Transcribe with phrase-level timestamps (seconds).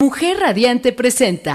[0.00, 1.52] Mujer Radiante presenta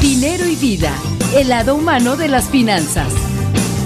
[0.00, 0.90] Dinero y vida,
[1.36, 3.12] el lado humano de las finanzas.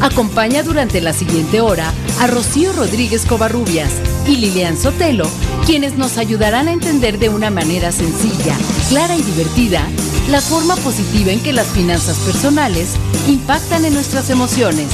[0.00, 3.90] Acompaña durante la siguiente hora a Rocío Rodríguez Covarrubias
[4.28, 5.28] y Lilian Sotelo,
[5.66, 8.56] quienes nos ayudarán a entender de una manera sencilla,
[8.88, 9.82] clara y divertida
[10.30, 12.94] la forma positiva en que las finanzas personales
[13.26, 14.86] impactan en nuestras emociones.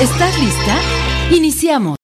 [0.00, 0.78] ¿Estás lista?
[1.32, 1.97] Iniciamos.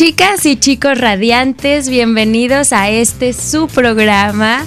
[0.00, 4.64] Chicas y chicos radiantes, bienvenidos a este su programa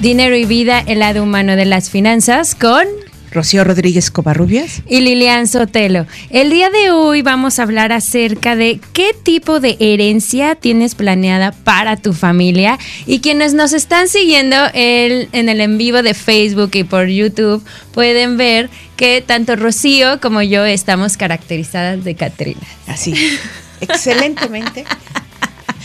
[0.00, 2.86] Dinero y Vida, el lado humano de las finanzas con
[3.30, 6.06] Rocío Rodríguez Covarrubias y Lilian Sotelo.
[6.30, 11.52] El día de hoy vamos a hablar acerca de qué tipo de herencia tienes planeada
[11.52, 16.70] para tu familia y quienes nos están siguiendo el, en el en vivo de Facebook
[16.72, 22.62] y por YouTube pueden ver que tanto Rocío como yo estamos caracterizadas de Catrina.
[22.86, 23.14] Así
[23.80, 24.84] excelentemente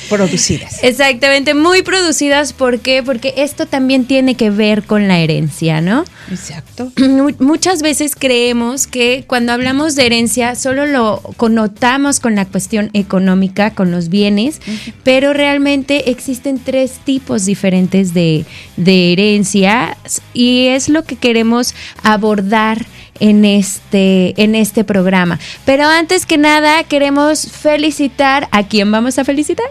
[0.10, 0.84] producidas.
[0.84, 2.54] Exactamente, muy producidas.
[2.54, 3.04] ¿Por qué?
[3.04, 6.04] Porque esto también tiene que ver con la herencia, ¿no?
[6.30, 6.92] Exacto.
[7.40, 13.72] Muchas veces creemos que cuando hablamos de herencia solo lo connotamos con la cuestión económica,
[13.72, 14.60] con los bienes,
[15.04, 18.46] pero realmente existen tres tipos diferentes de,
[18.78, 19.98] de herencia
[20.34, 22.86] y es lo que queremos abordar
[23.20, 25.40] en este, en este programa.
[25.66, 29.68] Pero antes que nada, queremos felicitar a quién vamos a felicitar.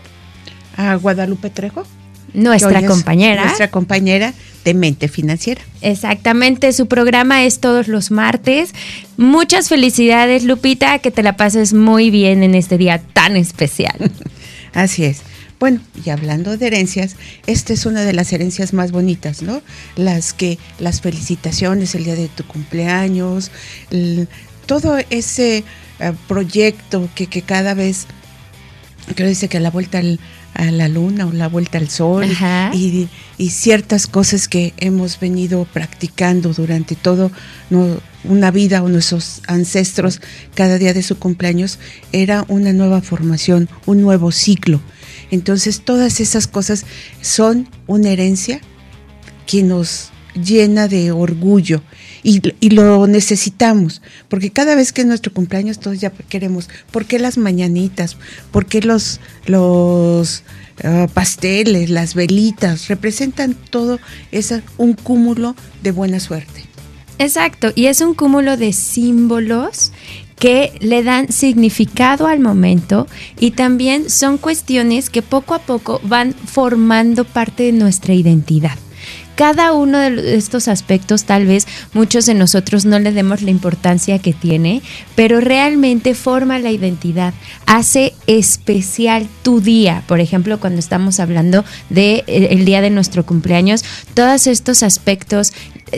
[0.77, 1.85] A Guadalupe Trejo.
[2.35, 3.45] Nuestra compañera.
[3.45, 5.63] Nuestra compañera de Mente Financiera.
[5.81, 8.75] Exactamente, su programa es todos los martes.
[9.17, 14.11] Muchas felicidades, Lupita, que te la pases muy bien en este día tan especial.
[14.75, 15.23] Así es.
[15.59, 19.61] Bueno, y hablando de herencias, esta es una de las herencias más bonitas, ¿no?
[19.97, 23.51] Las que, las felicitaciones el día de tu cumpleaños,
[24.67, 25.65] todo ese
[25.99, 28.07] eh, proyecto que, que, cada vez,
[29.17, 30.01] creo dice que a la vuelta
[30.55, 32.27] a la luna o la vuelta al sol
[32.73, 37.31] y, y, ciertas cosas que hemos venido practicando durante todo
[38.25, 40.21] una vida o nuestros ancestros
[40.55, 41.79] cada día de su cumpleaños,
[42.13, 44.81] era una nueva formación, un nuevo ciclo
[45.31, 46.85] entonces todas esas cosas
[47.21, 48.61] son una herencia
[49.47, 51.83] que nos llena de orgullo
[52.23, 52.41] y,
[52.71, 57.39] lo necesitamos, porque cada vez que es nuestro cumpleaños todos ya queremos, ¿por qué las
[57.39, 58.17] mañanitas?
[58.51, 60.43] ¿Por qué los, los
[60.85, 62.89] ah, pasteles, las velitas?
[62.89, 63.99] Representan todo,
[64.33, 66.65] es un cúmulo de buena suerte.
[67.19, 69.93] Exacto, y es un cúmulo de símbolos
[70.39, 73.07] que le dan significado al momento
[73.39, 78.79] y también son cuestiones que poco a poco van formando parte de nuestra identidad
[79.39, 84.19] cada uno de estos aspectos tal vez muchos de nosotros no le demos la importancia
[84.19, 84.83] que tiene,
[85.15, 87.33] pero realmente forma la identidad,
[87.65, 90.03] hace especial tu día.
[90.09, 95.53] Por ejemplo, cuando estamos hablando de eh, día de nuestro cumpleaños, todos estos aspectos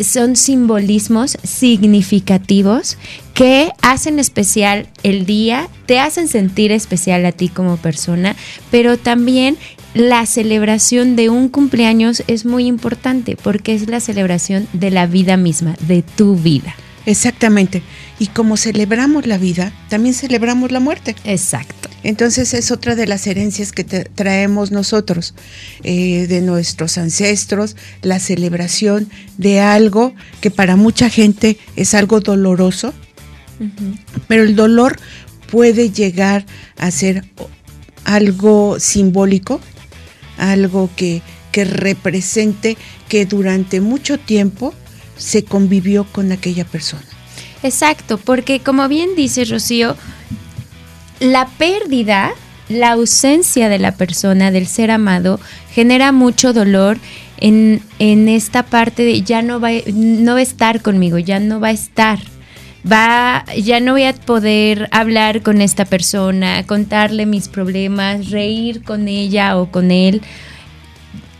[0.05, 2.99] son simbolismos significativos
[3.33, 8.37] que hacen especial el día, te hacen sentir especial a ti como persona,
[8.71, 9.57] pero también
[9.95, 15.37] la celebración de un cumpleaños es muy importante porque es la celebración de la vida
[15.37, 16.75] misma, de tu vida.
[17.07, 17.83] Exactamente.
[18.19, 21.17] Y como celebramos la vida, también celebramos la muerte.
[21.25, 21.89] Exacto.
[22.03, 25.35] Entonces es otra de las herencias que traemos nosotros,
[25.83, 29.09] eh, de nuestros ancestros, la celebración
[29.39, 32.95] de algo que para mucha gente es algo doloroso,
[34.29, 34.99] pero el dolor
[35.51, 36.47] puede llegar
[36.79, 37.25] a ser
[38.05, 39.61] algo simbólico
[40.41, 42.77] algo que, represente
[43.09, 44.73] que durante mucho tiempo
[45.17, 47.03] se convivió con aquella persona.
[47.63, 49.97] Exacto, porque como bien dice Rocío,
[51.19, 52.31] la pérdida,
[52.69, 55.41] la ausencia de la persona, del ser amado,
[55.75, 56.99] genera mucho dolor
[57.39, 61.59] en, en esta parte de ya no va, no va a estar conmigo, ya no
[61.59, 62.21] va a estar
[62.91, 69.09] va, ya no voy a poder hablar con esta persona, contarle mis problemas, reír con
[69.09, 70.23] ella o con él.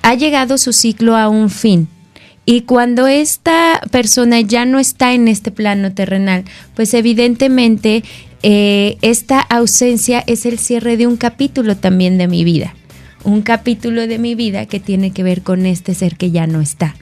[0.03, 1.89] Ha llegado su ciclo a un fin.
[2.47, 6.45] Y cuando esta persona ya no está en este plano terrenal,
[6.75, 8.03] pues evidentemente
[8.43, 12.75] eh, esta ausencia es el cierre de un capítulo también de mi vida.
[13.23, 16.61] Un capítulo de mi vida que tiene que ver con este ser que ya no
[16.61, 16.97] está.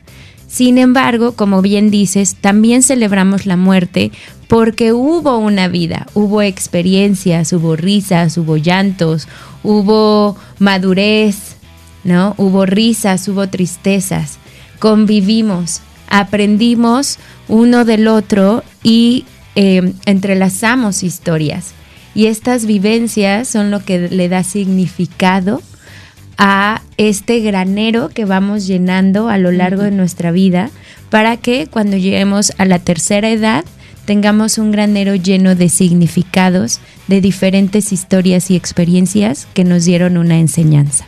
[0.48, 4.10] Sin embargo, como bien dices, también celebramos la muerte
[4.48, 9.28] porque hubo una vida, hubo experiencias, hubo risas, hubo llantos,
[9.62, 11.56] hubo madurez,
[12.02, 12.34] ¿no?
[12.38, 14.38] Hubo risas, hubo tristezas,
[14.78, 17.18] convivimos, aprendimos
[17.48, 21.72] uno del otro y em, entrelazamos historias.
[22.14, 25.60] Y estas vivencias son lo que le da significado
[26.38, 30.70] a este granero que vamos llenando a lo largo de nuestra vida
[31.10, 33.64] para que cuando lleguemos a la tercera edad
[34.04, 40.38] tengamos un granero lleno de significados, de diferentes historias y experiencias que nos dieron una
[40.38, 41.04] enseñanza.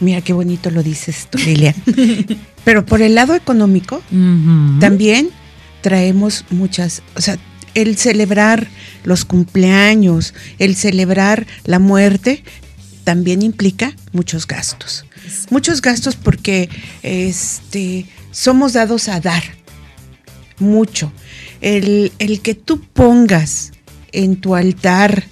[0.00, 1.74] Mira qué bonito lo dices tú, Lilian.
[2.64, 4.02] Pero por el lado económico,
[4.80, 5.30] también
[5.80, 7.38] traemos muchas, o sea,
[7.74, 8.66] el celebrar
[9.04, 12.42] los cumpleaños, el celebrar la muerte,
[13.10, 15.04] también implica muchos gastos.
[15.50, 16.68] Muchos gastos porque
[17.02, 19.42] este, somos dados a dar
[20.60, 21.12] mucho.
[21.60, 23.72] El, el que tú pongas
[24.12, 25.24] en tu altar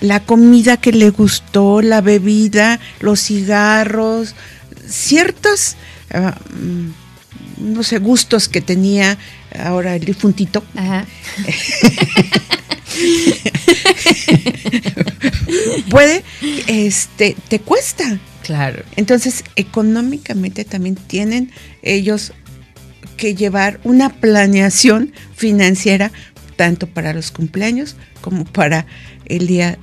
[0.00, 4.34] la comida que le gustó, la bebida, los cigarros,
[4.88, 5.76] ciertos,
[6.14, 9.18] ah, mm, no sé, gustos que tenía
[9.62, 10.64] ahora el difuntito.
[15.90, 16.22] Puede,
[16.66, 18.18] este, te cuesta.
[18.42, 18.82] Claro.
[18.96, 21.52] Entonces, económicamente también tienen
[21.82, 22.32] ellos
[23.16, 26.10] que llevar una planeación financiera
[26.56, 28.86] tanto para los cumpleaños como para
[29.26, 29.78] el día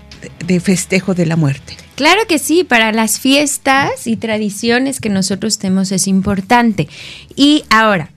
[0.46, 1.78] de festejo de la muerte.
[1.96, 6.88] Claro que sí, para las fiestas y tradiciones que nosotros tenemos es importante.
[7.36, 8.12] Y ahora,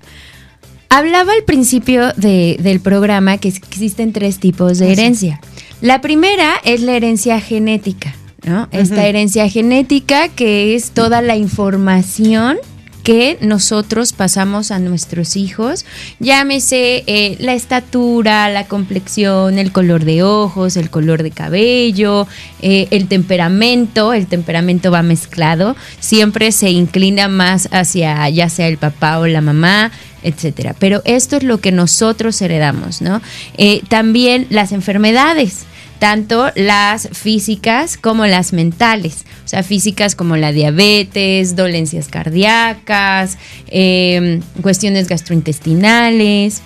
[0.90, 5.40] hablaba al principio del programa que existen tres tipos de herencia.
[5.80, 8.68] La primera es la herencia genética, ¿no?
[8.70, 12.58] Esta herencia genética que es toda la información
[13.02, 15.86] que nosotros pasamos a nuestros hijos,
[16.18, 22.26] llámese eh, la estatura, la complexión, el color de ojos, el color de cabello,
[22.60, 28.76] eh, el temperamento, el temperamento va mezclado, siempre se inclina más hacia ya sea el
[28.76, 29.90] papá o la mamá,
[30.22, 30.74] etcétera.
[30.78, 33.22] Pero esto es lo que nosotros heredamos, ¿no?
[33.56, 35.64] Eh, también las enfermedades
[36.00, 43.36] tanto las físicas como las mentales, o sea, físicas como la diabetes, dolencias cardíacas,
[43.68, 46.62] em, cuestiones gastrointestinales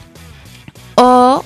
[0.94, 1.44] o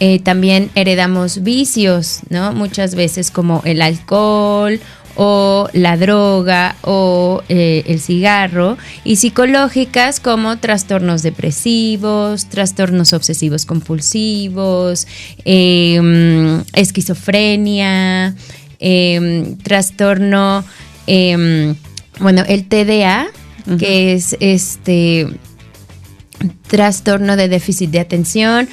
[0.00, 2.52] eh, también heredamos vicios, ¿no?
[2.52, 4.80] Muchas veces como el alcohol
[5.16, 15.06] o la droga o eh, el cigarro y psicológicas como trastornos depresivos, trastornos obsesivos compulsivos,
[15.44, 18.34] em, esquizofrenia,
[18.78, 20.64] em, trastorno,
[21.06, 21.74] em,
[22.18, 23.26] bueno, el TDA,
[23.78, 25.28] que es este
[26.68, 28.68] trastorno de déficit de atención,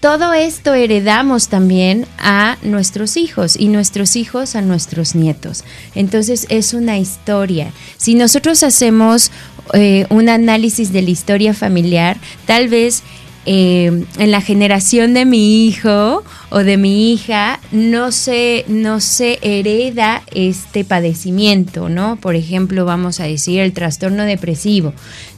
[0.00, 5.64] todo esto heredamos también a nuestros hijos y nuestros hijos a nuestros nietos.
[5.94, 7.72] Entonces es una historia.
[7.96, 9.32] Si nosotros hacemos
[9.74, 12.16] eh, un análisis de la historia familiar,
[12.46, 13.02] tal vez
[13.44, 19.38] eh, en la generación de mi hijo o de mi hija no se, no se
[19.42, 22.16] hereda este padecimiento, ¿no?
[22.20, 24.92] Por ejemplo, vamos a decir el trastorno depresivo.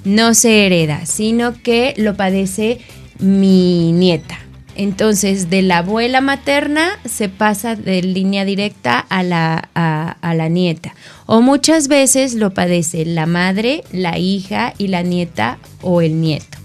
[0.05, 2.81] No se hereda, sino que lo padece
[3.21, 4.50] mi nieta
[4.83, 10.95] entonces, de la abuela materna se pasa de línea directa a la, a, la nieta.
[11.27, 16.60] O muchas veces lo padece la madre, la hija y la nieta o el nieto.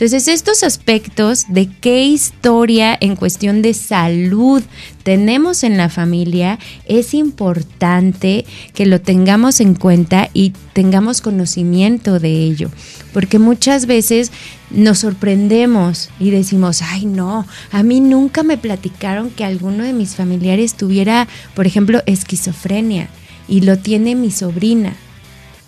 [0.00, 4.62] Entonces, estos aspectos de qué historia en cuestión de salud
[5.02, 12.30] tenemos en la familia, es importante que lo tengamos en cuenta y tengamos conocimiento de
[12.30, 12.70] ello,
[13.12, 14.32] porque muchas veces
[14.70, 20.16] nos sorprendemos y decimos, ay no, a mí nunca me platicaron que alguno de mis
[20.16, 23.10] familiares tuviera, por ejemplo, esquizofrenia
[23.48, 24.96] y lo tiene mi sobrina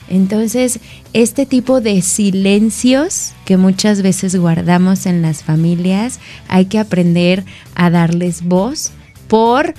[0.08, 0.78] entonces,
[1.12, 6.18] este tipo de silencios que muchas veces guardamos en las familias,
[6.48, 7.44] hay que aprender
[7.74, 8.90] a darles voz
[9.28, 9.74] por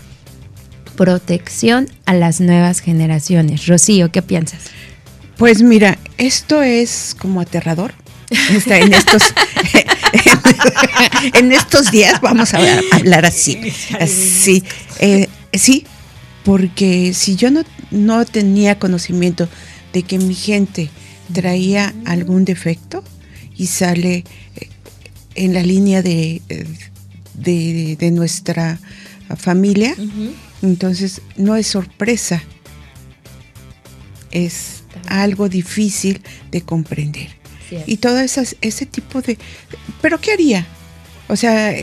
[0.96, 3.68] protección a las nuevas generaciones.
[3.68, 4.66] Rocío, ¿qué piensas?
[5.38, 7.94] Pues mira, esto es como aterrador.
[8.66, 9.22] en estos
[11.34, 12.60] en, estos días vamos a
[12.92, 13.60] hablar así.
[14.08, 14.64] Sí,
[15.00, 15.86] eh, sí,
[16.44, 19.48] porque si yo no, no tenía conocimiento
[19.94, 20.90] de que mi gente
[21.32, 23.04] traía algún defecto
[23.56, 24.24] y sale
[24.56, 24.70] eh,
[25.36, 26.42] en la línea de,
[27.36, 28.80] de, nuestra
[29.38, 29.96] familia,
[30.62, 32.44] entonces no es sorpresa,
[34.32, 36.22] es algo difícil
[36.52, 37.30] de comprender.
[37.88, 39.38] Y todo esas, ese tipo de...
[40.02, 40.68] ¿Pero qué haría?
[41.28, 41.74] O sea,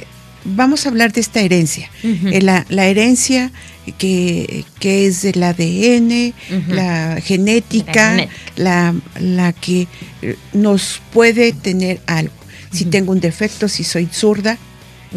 [0.45, 1.91] vamos a hablar de esta herencia.
[2.03, 3.53] Eh, la, la, herencia
[3.99, 6.35] que, es del ADN,
[6.69, 9.87] la genética, la, la, que
[10.23, 12.35] eh, nos puede tener algo.
[12.73, 14.59] Si tengo un defecto, si soy zurda,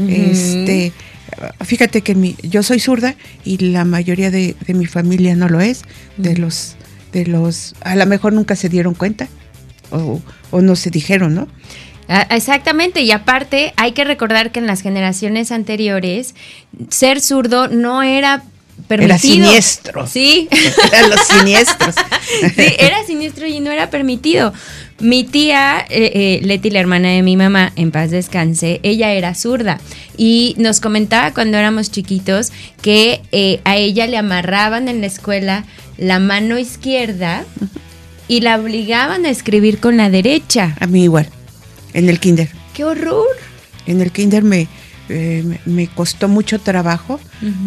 [0.07, 0.91] este,
[1.63, 3.15] fíjate que mi, yo soy zurda
[3.45, 5.83] y la mayoría de, mi familia no lo es,
[6.17, 6.75] de los
[7.11, 9.27] de los, a lo mejor nunca se dieron cuenta
[9.91, 11.47] o, o no se dijeron, ¿no?
[12.15, 16.35] Ah, Exactamente, y aparte hay que recordar que en las generaciones anteriores
[16.89, 18.43] ser zurdo no era
[18.87, 19.17] permitido.
[19.17, 20.05] siniestro.
[20.05, 20.47] Sí.
[20.91, 21.95] Eran los siniestros.
[22.55, 24.53] sí, era siniestro y no era permitido.
[24.99, 29.33] Mi tía, eh, eh, Leti, la hermana de mi mamá, en paz descanse, ella era
[29.33, 29.79] zurda
[30.15, 32.51] y nos comentaba cuando éramos chiquitos
[32.83, 35.65] que eh, a ella le amarraban en la escuela
[35.97, 37.43] la mano izquierda
[38.27, 40.75] y la obligaban a escribir con la derecha.
[40.79, 41.27] A mí igual,
[41.93, 42.49] en el kinder.
[42.73, 43.27] ¡Qué horror!
[43.85, 44.67] En el kinder me,
[45.09, 47.19] eh, me- costó mucho trabajo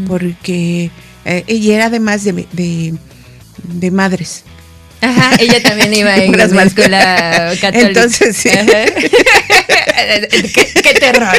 [0.09, 0.91] porque
[1.25, 2.95] eh, ella era además de, de,
[3.63, 4.45] de madres.
[5.03, 7.89] Ajá, ella también iba en una escuela católica.
[7.89, 8.49] Entonces, sí.
[10.55, 11.37] ¿Qué, qué terror.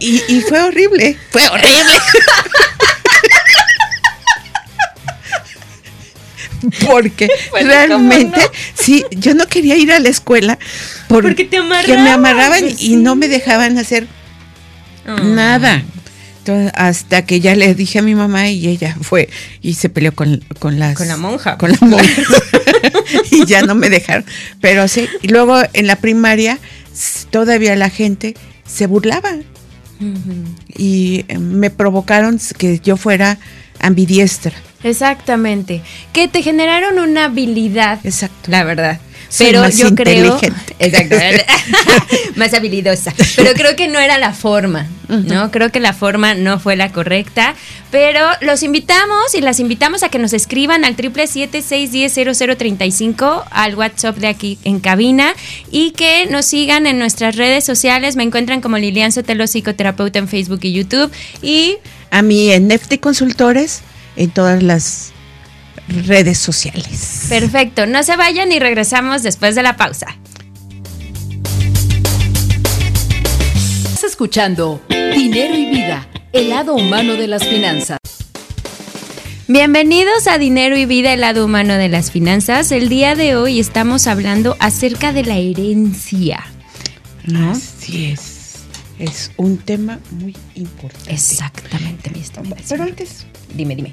[0.00, 1.94] Y, y fue horrible, fue horrible.
[6.86, 8.40] Porque Bueno, realmente,
[8.74, 10.58] sí, yo no quería ir a la escuela
[11.08, 14.06] por- Porque te que me amarraban, y no me dejaban hacer
[15.24, 15.82] nada.
[16.38, 19.28] Entonces, hasta que ya le dije a mi mamá y ella fue
[19.60, 21.56] y se peleó con, con las Con la monja.
[21.56, 22.22] con la monja.
[23.30, 24.24] y ya no me dejaron.
[24.60, 26.58] Pero sí, y luego en la primaria
[27.30, 28.34] todavía la gente
[28.66, 29.30] se burlaba
[30.76, 33.38] y eh, me provocaron que yo fuera
[33.82, 34.52] ambidiestra.
[34.82, 35.82] Exactamente.
[36.12, 38.00] Que te generaron una habilidad.
[38.04, 38.50] Exacto.
[38.50, 38.98] La verdad.
[39.38, 40.38] Pero más yo creo.
[40.78, 41.16] Exacto.
[42.36, 43.12] más habilidosa.
[43.36, 44.86] Pero creo que no era la forma.
[45.08, 45.50] ¿No?
[45.50, 47.54] Creo que la forma no fue la correcta.
[47.90, 54.28] Pero los invitamos y las invitamos a que nos escriban al 777-610-0035 al WhatsApp de
[54.28, 55.34] aquí en cabina
[55.70, 58.16] y que nos sigan en nuestras redes sociales.
[58.16, 61.12] Me encuentran como Lilian Sotelo, psicoterapeuta en Facebook y YouTube.
[61.42, 61.76] Y
[62.10, 63.82] A mí en Nefti Consultores,
[64.16, 65.12] en todas las
[65.92, 67.26] redes sociales.
[67.28, 70.16] Perfecto, no se vayan y regresamos después de la pausa.
[73.84, 77.98] Estás escuchando Dinero y Vida, el lado humano de las finanzas.
[79.48, 82.72] Bienvenidos a Dinero y Vida, el lado humano de las finanzas.
[82.72, 86.42] El día de hoy estamos hablando acerca de la herencia.
[87.26, 87.50] ¿no?
[87.50, 88.32] Así es.
[88.98, 91.12] Es un tema muy importante.
[91.12, 92.56] Exactamente, mi estimada.
[92.68, 93.92] Pero antes, Dime, dime.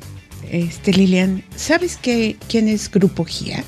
[0.51, 3.63] Este Lilian, ¿sabes que, quién es Grupo GIA?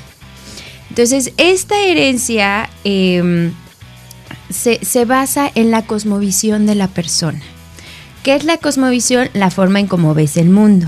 [0.89, 3.51] Entonces, esta herencia eh,
[4.49, 7.41] se, se basa en la cosmovisión de la persona.
[8.23, 9.29] ¿Qué es la cosmovisión?
[9.33, 10.87] La forma en cómo ves el mundo.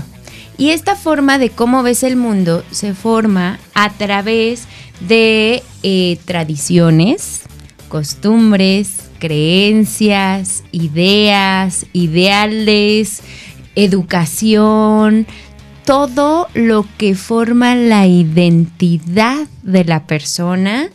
[0.58, 4.64] Y esta forma de cómo ves el mundo se forma a través
[5.00, 7.42] de eh, tradiciones,
[7.88, 13.22] costumbres, creencias, ideas, ideales,
[13.74, 15.26] educación,
[15.86, 20.90] todo lo que forma la identidad de la persona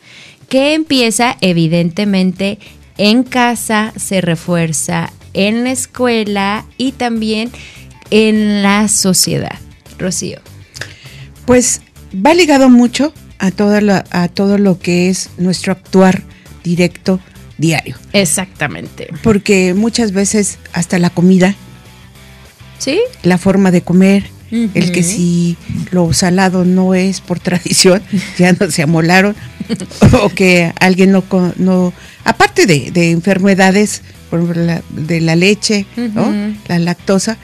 [0.55, 2.59] que empieza evidentemente
[2.97, 7.51] en casa, se refuerza en la escuela y también
[8.09, 9.59] en la sociedad.
[9.99, 10.39] Rocío.
[11.45, 11.81] Pues
[12.25, 16.23] va ligado mucho a todo, lo, a todo lo que es nuestro actuar
[16.63, 17.19] directo
[17.57, 17.97] diario.
[18.13, 19.09] Exactamente.
[19.23, 21.53] Porque muchas veces hasta la comida,
[22.79, 23.01] ¿Sí?
[23.23, 24.29] la forma de comer,
[24.73, 25.57] el que si
[25.91, 28.01] lo salado no es por tradición,
[28.37, 29.35] ya no se amolaron,
[30.23, 31.23] o que alguien no,
[31.57, 31.93] no
[32.23, 36.33] aparte de, de enfermedades, por ejemplo, la- de la leche, ¿no?
[36.67, 37.37] La lactosa,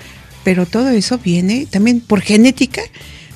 [0.44, 2.82] pero todo eso viene también por genética,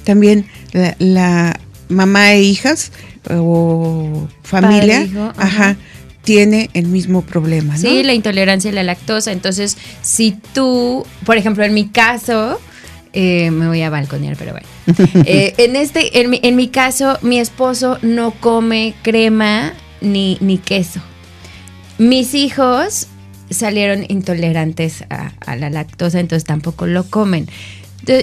[0.03, 2.91] también la, la mamá e hijas
[3.29, 5.77] o familia, Padre, hijo, ajá, ajá.
[6.23, 7.79] tiene el mismo problema, ¿no?
[7.79, 9.31] Sí, la intolerancia a la lactosa.
[9.31, 12.59] Entonces, si tú, por ejemplo, en mi caso,
[13.15, 14.67] eh, me voy a balconear, pero bueno.
[15.25, 20.57] Eh, en, este, en mi, en, mi, caso, mi esposo no come crema ni, ni
[20.57, 21.01] queso.
[21.97, 23.07] Mis hijos
[23.49, 27.47] salieron intolerantes a, a, la lactosa, entonces tampoco lo comen.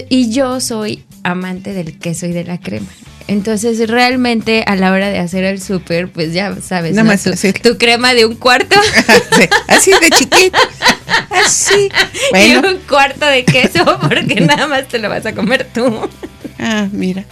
[0.09, 2.87] Y yo soy amante del queso y de la crema.
[3.27, 7.31] Entonces, realmente a la hora de hacer el súper, pues ya sabes, Nada más tu,
[7.61, 8.75] tu, crema de un cuarto.
[9.35, 10.57] Sí, así de chiquito.
[11.29, 11.89] Así.
[12.31, 12.67] Bueno.
[12.67, 16.09] Y un cuarto de queso, porque nada más te lo vas a comer tú.
[16.59, 17.25] Ah, mira.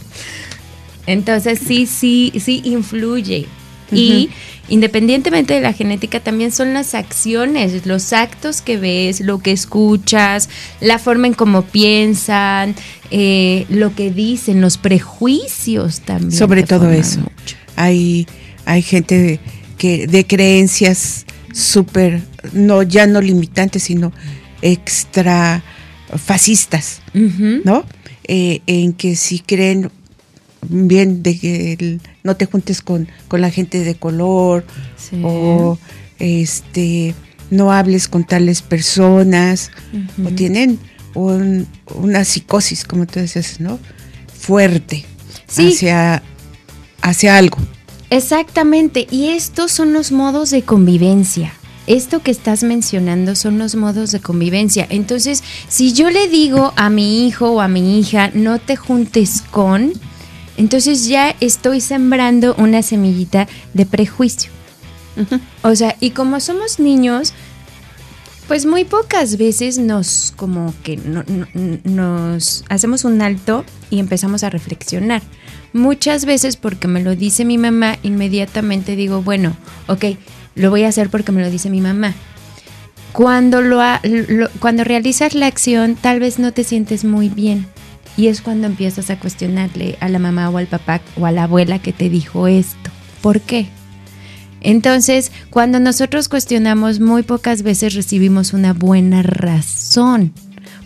[1.07, 3.47] Entonces, sí, sí, sí influye.
[3.91, 3.99] Uh -huh.
[3.99, 4.29] Y
[4.69, 10.49] independientemente de la genética, también son las acciones, los actos que ves, lo que escuchas,
[10.79, 12.75] la forma en cómo piensan,
[13.09, 16.31] eh, lo que dicen, los prejuicios también.
[16.31, 17.19] Sobre todo eso.
[17.19, 17.55] Mucho.
[17.75, 18.27] Hay,
[18.65, 19.39] hay gente
[19.77, 22.21] que de creencias súper,
[22.53, 24.13] no, ya no limitantes, sino
[24.61, 25.63] extra
[26.17, 27.61] fascistas, uh -huh.
[27.63, 27.83] ¿no?
[28.27, 29.91] Eh, en que si creen
[30.67, 34.65] bien de que el, no te juntes con, con, la gente de color
[34.97, 35.21] sí.
[35.23, 35.77] o
[36.19, 37.15] este
[37.49, 40.27] no hables con tales personas uh -huh.
[40.27, 40.79] o tienen
[41.15, 43.79] un, una psicosis como tú decías no
[44.33, 45.05] fuerte
[45.47, 45.69] sí.
[45.69, 46.23] hacia
[47.01, 47.57] hacia algo
[48.09, 51.53] exactamente y estos son los modos de convivencia
[51.87, 54.85] esto que estás mencionando son los modos de convivencia.
[54.89, 59.43] Entonces, si yo le digo a mi hijo o a mi hija, no te juntes
[59.51, 59.91] con,
[60.61, 64.51] entonces ya estoy sembrando una semillita de prejuicio.
[65.17, 65.41] Uh -huh.
[65.63, 67.33] O sea, y como somos niños,
[68.47, 71.47] pues muy pocas veces nos como que no, no,
[71.83, 75.23] nos hacemos un alto y empezamos a reflexionar.
[75.73, 80.05] Muchas veces porque me lo dice mi mamá, inmediatamente digo, bueno, ok,
[80.53, 82.13] lo voy a hacer porque me lo dice mi mamá.
[83.13, 87.65] Cuando, lo, lo, cuando realizas la acción, tal vez no te sientes muy bien.
[88.17, 91.43] Y es cuando empiezas a cuestionarle a la mamá o al papá o a la
[91.43, 92.91] abuela que te dijo esto.
[93.21, 93.67] ¿Por qué?
[94.61, 100.33] Entonces, cuando nosotros cuestionamos, muy pocas veces recibimos una buena razón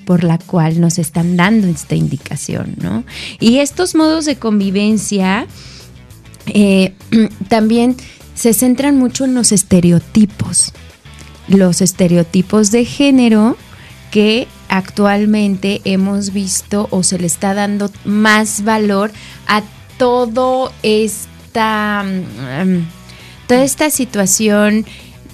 [0.05, 3.03] por la cual nos están dando esta indicación, ¿no?
[3.39, 5.47] Y estos modos de convivencia
[6.47, 6.93] eh,
[7.49, 7.97] también
[8.33, 10.73] se centran mucho en los estereotipos.
[11.47, 13.57] Los estereotipos de género
[14.11, 19.11] que actualmente hemos visto o se le está dando más valor
[19.47, 19.63] a
[19.97, 22.85] todo esta um,
[23.47, 24.85] toda esta situación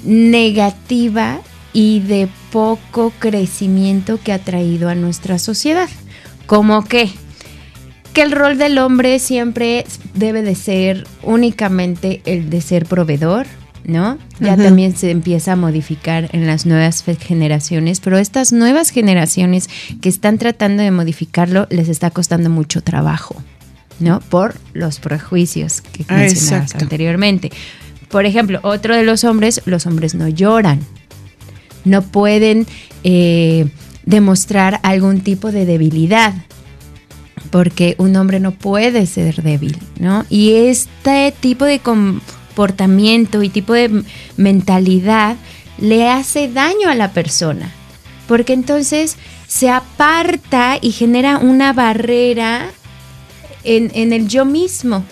[0.03, 1.41] negativa
[1.73, 5.89] y de poco crecimiento que ha traído a nuestra sociedad.
[6.45, 7.09] Como que
[8.13, 13.47] que el rol del hombre siempre debe de ser únicamente el de ser proveedor,
[13.85, 14.17] ¿no?
[14.39, 14.63] Ya uh -huh.
[14.63, 19.69] también se empieza a modificar en las nuevas generaciones, pero estas nuevas generaciones
[20.01, 23.35] que están tratando de modificarlo les está costando mucho trabajo,
[23.99, 24.19] ¿no?
[24.19, 26.85] Por los prejuicios que Ah, mencionabas exacto.
[26.85, 27.51] anteriormente.
[28.09, 30.79] Por ejemplo, otro de los hombres, los hombres no lloran,
[31.85, 32.67] no pueden
[33.03, 33.67] eh,
[34.05, 36.33] demostrar algún tipo de debilidad
[37.49, 40.25] porque un hombre no puede ser débil, ¿no?
[40.29, 41.79] Y este tipo de
[42.51, 44.03] comportamiento y tipo de
[44.35, 45.37] mentalidad
[45.79, 47.71] le hace daño a la persona,
[48.27, 49.15] porque entonces
[49.47, 52.69] se aparta y genera una barrera
[53.63, 55.03] en, en el yo mismo.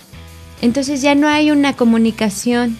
[0.62, 2.78] Entonces ya no hay una comunicación,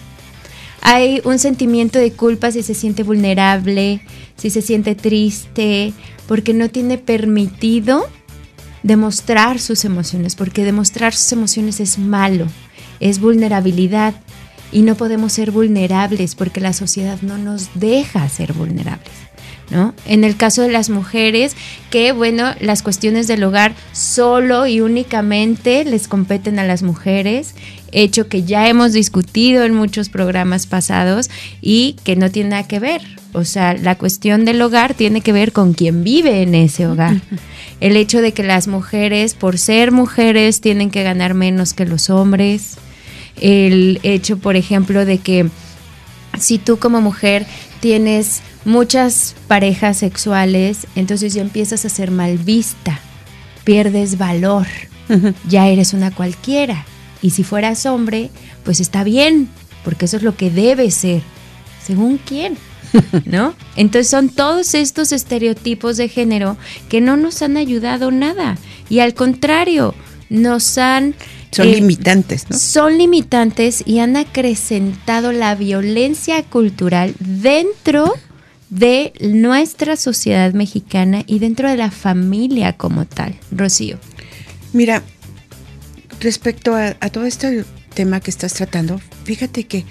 [0.82, 4.02] hay un sentimiento de culpa si se siente vulnerable,
[4.36, 5.94] si se siente triste,
[6.28, 8.06] porque no tiene permitido
[8.82, 12.46] demostrar sus emociones, porque demostrar sus emociones es malo,
[13.00, 14.14] es vulnerabilidad
[14.72, 19.12] y no podemos ser vulnerables porque la sociedad no nos deja ser vulnerables.
[19.70, 19.94] ¿No?
[20.04, 21.54] En el caso de las mujeres,
[21.90, 27.54] que bueno, las cuestiones del hogar solo y únicamente les competen a las mujeres,
[27.92, 31.30] hecho que ya hemos discutido en muchos programas pasados
[31.60, 33.00] y que no tiene nada que ver.
[33.32, 37.20] O sea, la cuestión del hogar tiene que ver con quien vive en ese hogar.
[37.80, 42.10] El hecho de que las mujeres, por ser mujeres, tienen que ganar menos que los
[42.10, 42.76] hombres.
[43.40, 45.48] El hecho, por ejemplo, de que
[46.38, 47.46] si tú como mujer
[47.80, 53.00] tienes muchas parejas sexuales, entonces ya empiezas a ser mal vista,
[53.64, 54.66] pierdes valor,
[55.48, 56.84] ya eres una cualquiera.
[57.22, 58.30] Y si fueras hombre,
[58.64, 59.48] pues está bien,
[59.84, 61.22] porque eso es lo que debe ser,
[61.84, 62.56] según quién.
[63.24, 63.54] ¿No?
[63.76, 66.56] Entonces son todos estos estereotipos de género
[66.88, 68.56] que no nos han ayudado nada
[68.88, 69.94] y al contrario,
[70.28, 71.14] nos han
[71.50, 72.58] Son eh, limitantes, ¿no?
[72.58, 78.14] Son limitantes y han acrecentado la violencia cultural dentro
[78.68, 83.34] de nuestra sociedad mexicana y dentro de la familia como tal.
[83.50, 83.98] Rocío.
[84.72, 85.02] Mira,
[86.20, 89.84] respecto a, a todo este tema que estás tratando, fíjate que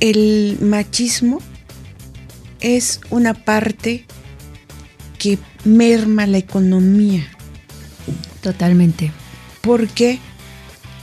[0.00, 1.40] el machismo
[2.60, 4.06] es una parte
[5.18, 7.26] que merma la economía.
[8.40, 9.12] Totalmente.
[9.60, 10.18] Porque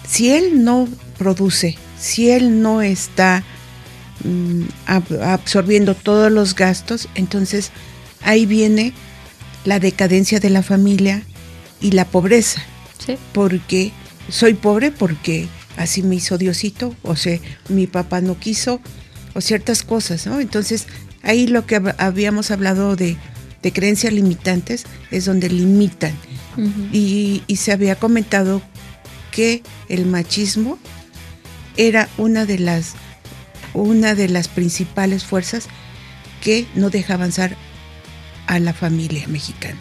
[0.08, 0.88] si él no
[1.18, 3.44] produce, si él no está
[4.24, 7.72] mm, ab- absorbiendo todos los gastos, entonces
[8.22, 8.94] ahí viene
[9.66, 11.24] la decadencia de la familia
[11.82, 12.62] y la pobreza.
[13.06, 13.18] Sí.
[13.34, 13.92] Porque
[14.30, 17.40] soy pobre porque así me hizo Diosito, o sea,
[17.70, 18.80] mi papá no quiso,
[19.34, 20.40] o ciertas cosas, ¿no?
[20.40, 20.86] Entonces,
[21.22, 23.18] ahí lo que hab- habíamos hablado de,
[23.62, 26.14] de creencias limitantes es donde limitan.
[26.94, 28.62] Y, y se había comentado
[29.36, 30.80] que el machismo
[31.78, 32.94] era una de las
[33.74, 35.68] una de las principales fuerzas
[36.42, 37.58] que no deja avanzar
[38.48, 39.78] a la familia mexicana.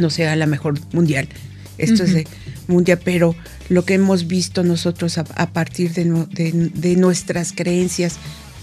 [0.00, 1.28] No sea la mejor mundial.
[1.76, 2.26] Esto es de
[2.68, 3.36] mundial, pero
[3.68, 8.14] lo que hemos visto nosotros a, a partir de, no- de- de nuestras creencias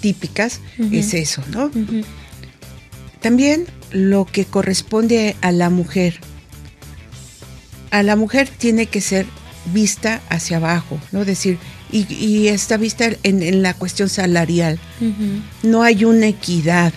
[0.02, 0.60] típicas
[0.92, 1.70] es eso, ¿no?
[3.22, 6.20] También lo que corresponde a la mujer.
[7.92, 9.26] A la mujer tiene que ser
[9.74, 11.26] vista hacia abajo, ¿no?
[11.26, 11.58] Decir,
[11.92, 14.80] y, y está vista en, en la cuestión salarial.
[15.64, 16.94] No hay una equidad.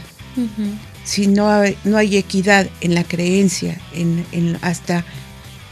[1.05, 5.05] Si no hay, no hay equidad en la creencia, en, en- hasta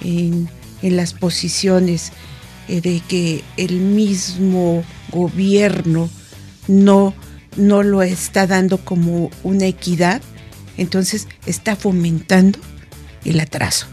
[0.02, 0.48] en,
[0.82, 2.12] en las posiciones
[2.68, 6.08] eh, de que el mismo gobierno
[6.68, 7.14] no,
[7.56, 10.22] no lo está dando como una equidad,
[10.76, 12.58] entonces está fomentando
[13.24, 13.86] el atraso.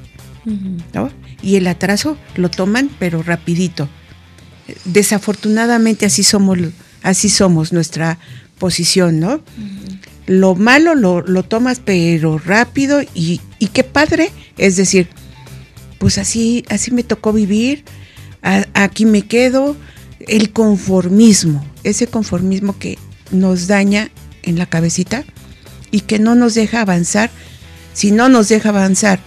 [0.94, 1.10] ¿no?
[1.44, 3.90] Y el atraso lo toman, pero rapidito.
[4.86, 6.58] Desafortunadamente así somos,
[7.04, 8.18] así somos nuestra
[8.60, 9.42] posición, ¿no?
[10.28, 15.10] Lo malo lo, lo tomas, pero rápido y, y qué padre, es decir,
[15.98, 17.84] pues así, así me tocó vivir,
[18.44, 19.76] a- aquí me quedo,
[20.28, 22.98] el conformismo, ese conformismo que
[23.32, 24.10] nos daña
[24.44, 25.24] en la cabecita
[25.90, 27.30] y que no nos deja avanzar,
[27.94, 29.20] si no nos deja avanzar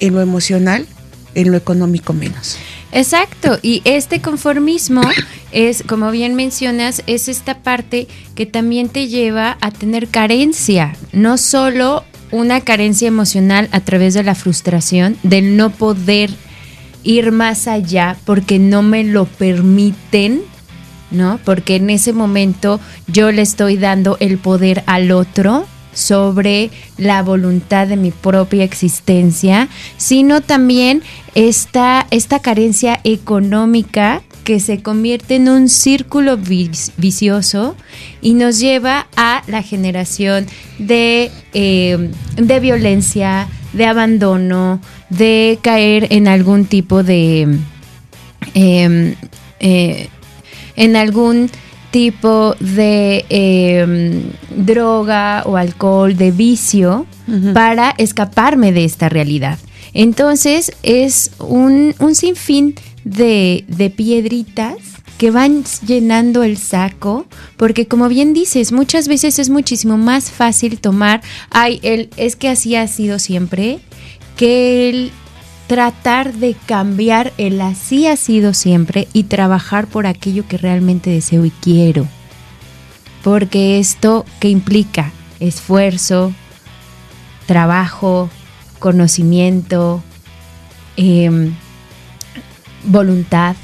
[0.00, 0.86] en lo emocional,
[1.34, 2.56] en lo económico menos.
[2.90, 5.02] Exacto, y este conformismo
[5.52, 11.36] es, como bien mencionas, es esta parte que también te lleva a tener carencia, no
[11.36, 16.30] solo una carencia emocional a través de la frustración, del no poder
[17.02, 20.42] ir más allá porque no me lo permiten,
[21.10, 21.38] ¿no?
[21.44, 25.66] Porque en ese momento yo le estoy dando el poder al otro
[25.98, 31.02] sobre la voluntad de mi propia existencia, sino también
[31.34, 37.74] esta, esta carencia económica que se convierte en un círculo vic- vicioso
[38.22, 40.46] y nos lleva a la generación
[40.78, 44.80] de, eh, de violencia, de abandono,
[45.10, 47.58] de caer en algún tipo de...
[48.54, 49.14] em,
[49.60, 50.08] eh,
[50.76, 51.50] en algún
[51.90, 57.06] tipo de em, droga o alcohol, de vicio,
[57.52, 59.58] para escaparme de esta realidad.
[59.92, 62.74] Entonces es un, un sinfín
[63.04, 64.76] de, de piedritas
[65.18, 70.78] que van llenando el saco, porque como bien dices, muchas veces es muchísimo más fácil
[70.78, 71.20] tomar,
[71.50, 73.80] ay, el, es que así ha sido siempre,
[74.36, 75.12] que el
[75.68, 81.44] tratar de cambiar el así ha sido siempre y trabajar por aquello que realmente deseo
[81.44, 82.08] y quiero.
[83.22, 86.32] Porque esto que implica esfuerzo,
[87.46, 88.30] trabajo,
[88.78, 90.02] conocimiento,
[90.96, 91.52] em,
[92.84, 93.54] voluntad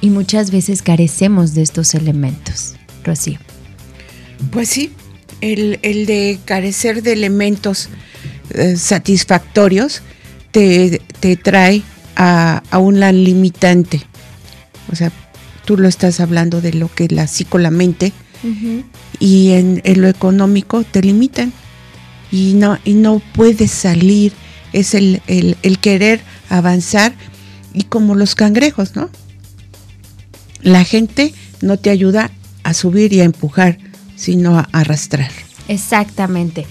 [0.00, 2.76] y muchas veces carecemos de estos elementos.
[3.02, 3.38] Rocío.
[4.52, 4.92] Pues sí,
[5.40, 7.88] el, el de carecer de elementos
[8.50, 10.02] eh, satisfactorios
[10.50, 11.82] te, te trae
[12.16, 14.02] a, a una limitante.
[14.90, 15.10] O sea,
[15.64, 18.12] tú lo estás hablando de lo que la psico, la mente,
[19.18, 21.52] y en, en lo económico te limitan.
[22.30, 24.32] Y no, y no puedes salir.
[24.72, 27.14] Es el, el, el querer avanzar
[27.72, 29.10] y como los cangrejos, ¿no?
[30.60, 32.30] La gente no te ayuda
[32.62, 33.78] a subir y a empujar,
[34.16, 35.30] sino a arrastrar.
[35.68, 36.66] Exactamente.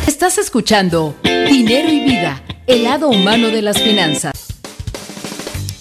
[0.08, 4.45] Estás escuchando Dinero y Vida, el lado humano de las finanzas.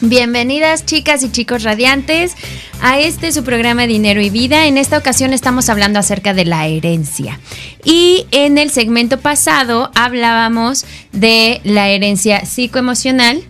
[0.08, 2.36] Bienvenidas chicas y chicos radiantes
[2.80, 4.68] a este su programa Dinero y Vida.
[4.68, 7.40] En esta ocasión estamos hablando acerca de la herencia.
[7.84, 13.42] Y en el segmento pasado hablábamos de la herencia psicoemocional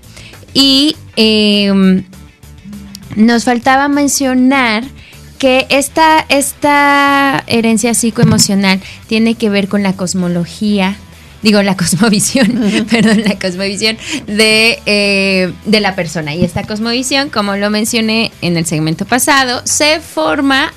[0.54, 2.06] y em,
[3.18, 4.86] nos faltaba mencionar
[5.38, 10.96] que esta, esta herencia psicoemocional tiene que ver con la cosmología
[11.46, 16.34] digo, la cosmovisión, perdón, la cosmovisión de, eh, de la persona.
[16.34, 20.74] Y esta cosmovisión, como lo mencioné en el segmento pasado, se forma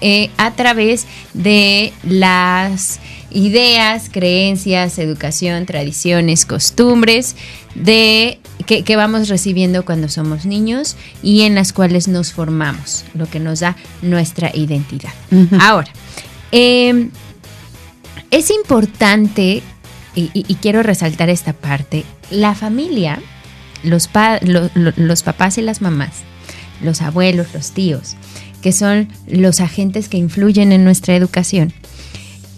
[0.00, 2.98] eh, a través de las
[3.30, 7.36] ideas, creencias, educación, tradiciones, costumbres
[7.76, 13.38] de que, vamos recibiendo cuando somos niños y en las cuales nos formamos, lo que
[13.38, 15.12] nos da nuestra identidad.
[15.60, 15.90] Ahora,
[16.50, 17.10] em,
[18.30, 19.62] es importante
[20.18, 23.20] y, quiero resaltar esta parte, la familia,
[23.82, 26.10] los, papás y las mamás,
[26.82, 28.16] los abuelos, los tíos,
[28.60, 31.72] que son los agentes que influyen en nuestra educación,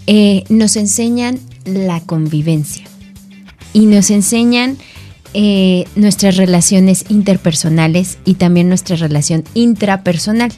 [0.07, 2.85] eh, nos enseñan la convivencia
[3.73, 4.79] y nos enseñan
[5.35, 10.53] eh, nuestras relaciones interpersonales y también nuestra relación intrapersonal.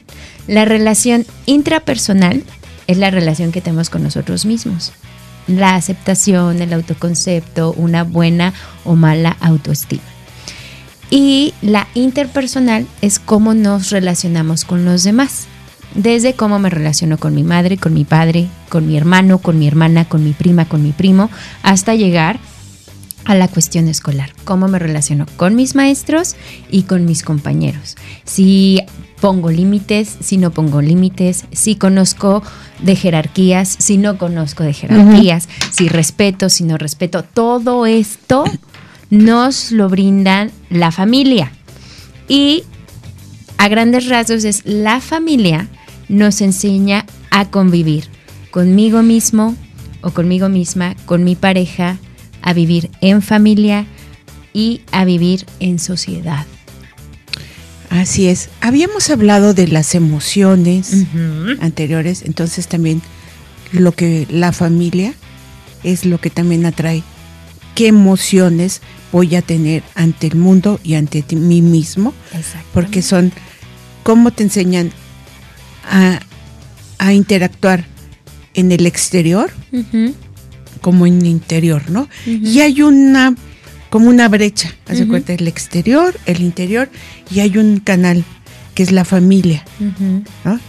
[0.47, 2.43] La relación intrapersonal
[2.87, 4.93] es la relación que tenemos con nosotros mismos
[5.47, 8.53] la aceptación, el autoconcepto, una buena
[8.85, 10.03] o mala autoestima.
[11.09, 15.45] Y la interpersonal es cómo nos relacionamos con los demás.
[15.93, 19.67] Desde cómo me relaciono con mi madre, con mi padre, con mi hermano, con mi
[19.67, 21.29] hermana, con mi prima, con mi primo,
[21.61, 22.39] hasta llegar
[23.25, 24.33] a la cuestión escolar.
[24.43, 26.35] Cómo me relaciono con mis maestros
[26.71, 27.95] y con mis compañeros.
[28.25, 28.81] Si
[29.23, 32.43] pongo límites, si no pongo límites, si conozco
[32.79, 37.23] de jerarquías, si no conozco de jerarquías, si respeto, si no respeto.
[37.23, 38.43] Todo esto
[39.09, 41.53] nos lo brindan la familia.
[42.27, 42.65] Y
[43.57, 45.69] a grandes rasgos es la familia
[46.09, 48.09] nos enseña a convivir
[48.51, 49.55] conmigo mismo
[50.01, 51.97] o conmigo misma, con mi pareja,
[52.41, 53.85] a vivir en familia
[54.51, 56.45] y a vivir en sociedad.
[57.93, 58.49] Así es.
[58.59, 61.05] Habíamos hablado de las emociones
[61.59, 63.03] anteriores, entonces también
[63.71, 65.13] lo que la familia
[65.83, 67.03] es lo que también atrae.
[67.75, 72.15] ¿Qué emociones voy a tener ante el mundo y ante mí mismo?
[72.73, 73.31] Porque son
[74.01, 74.91] cómo te enseñan
[75.87, 76.19] a,
[77.13, 77.85] interactuar
[78.55, 79.51] en el exterior
[80.81, 82.09] como en el interior, ¿no?
[82.25, 83.35] Y hay una
[83.93, 86.89] como una brecha, hace cuenta, el exterior, el interior,
[87.29, 88.23] y hay un canal
[88.73, 89.63] que es la familia.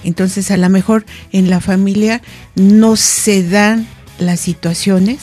[0.03, 2.21] Entonces, a lo mejor en la familia
[2.55, 3.87] no se dan
[4.19, 5.21] las situaciones.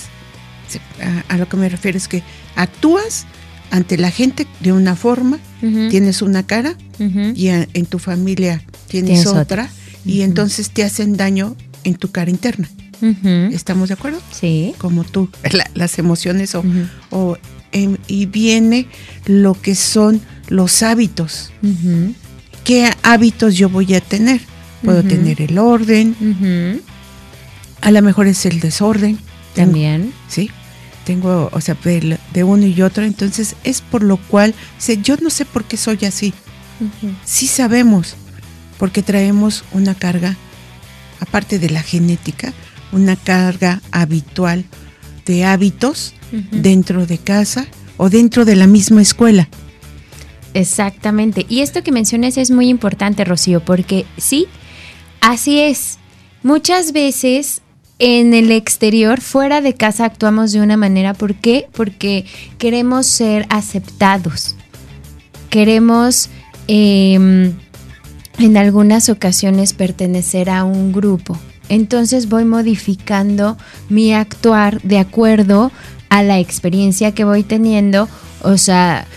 [1.29, 2.23] A, lo que me refiero es que
[2.55, 3.27] actúas
[3.69, 5.37] ante la gente de una forma,
[5.91, 6.73] tienes una cara,
[7.35, 9.69] y en tu familia tienes, otra,
[10.05, 12.67] y entonces te hacen daño en tu cara interna.
[13.51, 14.19] ¿Estamos de acuerdo?
[14.31, 14.73] Sí.
[14.79, 15.29] Como tú,
[15.75, 17.37] las emociones o
[17.71, 18.88] Em, y viene
[19.25, 21.51] lo que son los hábitos.
[22.63, 24.41] ¿Qué hábitos yo voy a tener?
[24.84, 26.81] Puedo tener el orden,
[27.81, 29.19] a lo mejor es el desorden.
[29.55, 30.13] También.
[30.29, 30.49] sí,
[31.05, 35.29] tengo, o sea, de, uno y otro, entonces es por lo cual, sé, yo no
[35.29, 36.34] sé por qué soy así.
[37.25, 38.15] Sí sabemos,
[38.79, 40.36] porque traemos una carga,
[41.19, 42.53] aparte de la genética,
[42.91, 44.65] una carga habitual
[45.32, 46.13] de hábitos
[46.52, 47.65] dentro de casa
[47.98, 49.48] o dentro de la misma escuela.
[50.54, 51.46] Exactamente.
[51.48, 54.48] Y esto que mencionas es muy importante, Rocío, porque sí,
[55.22, 55.98] así es.
[56.44, 57.62] Muchas veces
[58.00, 61.13] en el exterior, fuera de casa, actuamos de una manera.
[61.13, 61.67] ¿Por qué?
[61.72, 62.26] Porque
[62.58, 64.56] queremos ser aceptados.
[65.50, 66.30] Queremos
[66.67, 67.54] em,
[68.39, 71.38] en algunas ocasiones pertenecer a un grupo.
[71.71, 73.57] Entonces voy modificando
[73.88, 75.71] mi actuar de acuerdo
[76.10, 78.10] a la experiencia que voy teniendo,
[78.41, 79.07] o sea,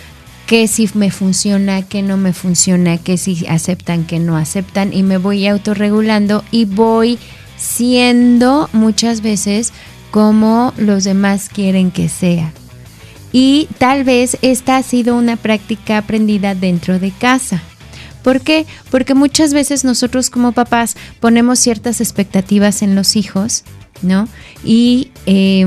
[0.46, 5.02] qué si me funciona, qué no me funciona, qué si aceptan, qué no aceptan, y
[5.02, 7.18] me voy autorregulando y voy
[7.56, 9.72] siendo muchas veces
[10.12, 12.52] como los demás quieren que sea.
[13.32, 17.64] Y tal vez esta ha sido una práctica aprendida dentro de casa.
[18.24, 18.66] ¿Por qué?
[18.90, 23.64] Porque muchas veces nosotros como papás ponemos ciertas expectativas en los hijos,
[24.02, 24.28] ¿no?
[24.64, 25.66] Y eh,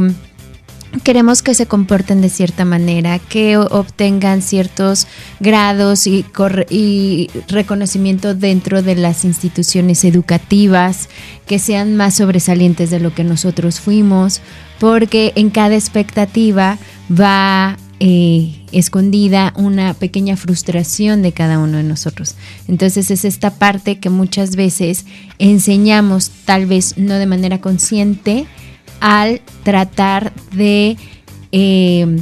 [1.03, 5.07] queremos que se comporten de cierta manera, que obtengan ciertos
[5.39, 6.25] grados y,
[6.69, 11.09] y, reconocimiento dentro de las instituciones educativas,
[11.45, 14.41] que sean más sobresalientes de lo que nosotros fuimos,
[14.79, 16.77] porque en cada expectativa
[17.09, 22.35] va eh, escondida una pequeña frustración de cada uno de nosotros.
[22.67, 25.05] Entonces es esta parte que muchas veces
[25.39, 28.45] enseñamos, tal vez no de manera consciente,
[28.99, 30.97] al tratar de
[31.51, 32.17] eh,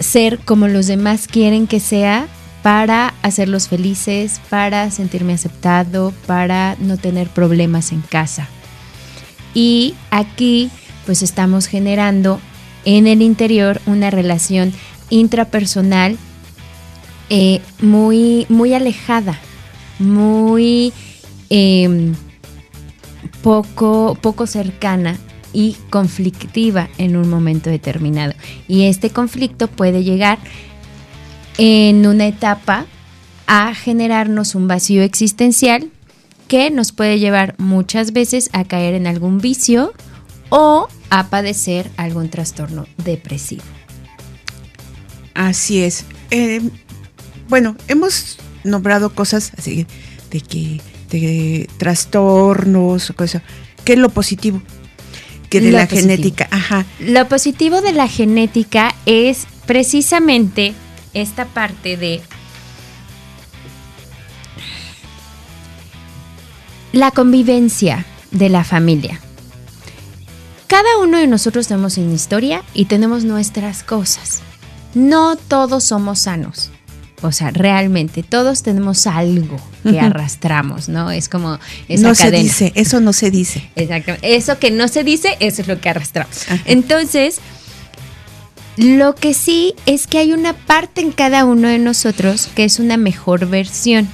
[0.00, 2.26] ser como los demás quieren que sea
[2.62, 8.48] para hacerlos felices, para sentirme aceptado, para no tener problemas en casa.
[9.54, 10.70] Y aquí
[11.06, 12.40] pues estamos generando
[12.84, 14.72] en el interior una relación
[15.10, 16.16] intrapersonal
[17.30, 19.38] eh, muy, muy alejada,
[19.98, 20.92] muy
[21.50, 22.14] em,
[23.42, 25.18] poco, poco cercana
[25.52, 28.34] y conflictiva en un momento determinado.
[28.68, 30.38] Y este conflicto puede llegar
[31.56, 32.86] en una etapa
[33.46, 35.90] a generarnos un vacío existencial
[36.48, 39.92] que nos puede llevar muchas veces a caer en algún vicio
[40.48, 43.62] o a padecer algún trastorno depresivo.
[45.34, 46.04] Así es.
[46.30, 46.60] Eh,
[47.48, 49.86] bueno, hemos nombrado cosas así
[50.30, 50.80] de que
[51.10, 53.42] de trastornos o cosas.
[53.84, 54.62] ¿Qué es lo positivo?
[55.50, 56.48] Que de la genética.
[56.50, 56.84] Ajá.
[56.98, 60.74] Lo positivo de la genética es precisamente
[61.12, 62.20] esta parte de
[66.92, 69.20] la convivencia de la familia.
[70.66, 74.40] Cada uno de nosotros tenemos una historia y tenemos nuestras cosas.
[74.94, 76.70] No todos somos sanos.
[77.22, 81.10] O sea, realmente todos tenemos algo que arrastramos, ¿no?
[81.10, 83.70] Es como esa no se dice, eso no se dice.
[83.76, 84.36] Exactamente.
[84.36, 86.44] Eso que no se dice, eso es lo que arrastramos.
[86.66, 87.38] Entonces,
[88.76, 92.78] lo que sí es que hay una parte en cada uno de nosotros que es
[92.78, 94.06] una mejor versión.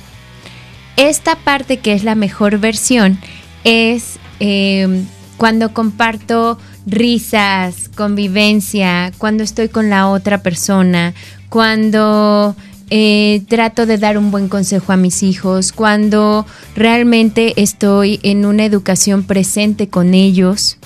[0.96, 3.18] Esta parte que es la mejor versión
[3.64, 5.02] es eh,
[5.40, 11.14] cuando comparto risas, convivencia, cuando estoy con la otra persona,
[11.48, 12.54] cuando
[12.90, 16.44] eh, trato de dar un buen consejo a mis hijos, cuando
[16.76, 20.76] realmente estoy en una educación presente con ellos,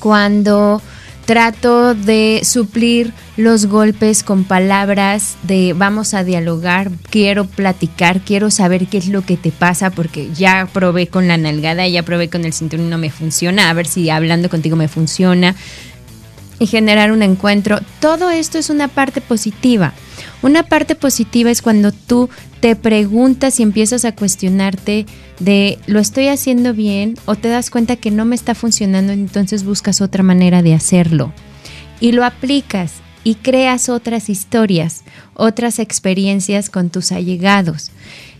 [0.00, 0.82] cuando
[1.26, 8.86] trato de suplir los golpes con palabras de vamos a dialogar, quiero platicar, quiero saber
[8.86, 12.44] qué es lo que te pasa porque ya probé con la nalgada, ya probé con
[12.44, 15.56] el cinturón y no me funciona, a ver si hablando contigo me funciona
[16.58, 17.80] y generar un encuentro.
[18.00, 19.92] Todo esto es una parte positiva.
[20.42, 22.28] Una parte positiva es cuando tú
[22.60, 25.06] te preguntas y empiezas a cuestionarte
[25.40, 29.64] de lo estoy haciendo bien o te das cuenta que no me está funcionando, entonces
[29.64, 31.32] buscas otra manera de hacerlo.
[32.00, 32.92] Y lo aplicas
[33.24, 35.02] y creas otras historias,
[35.34, 37.90] otras experiencias con tus allegados.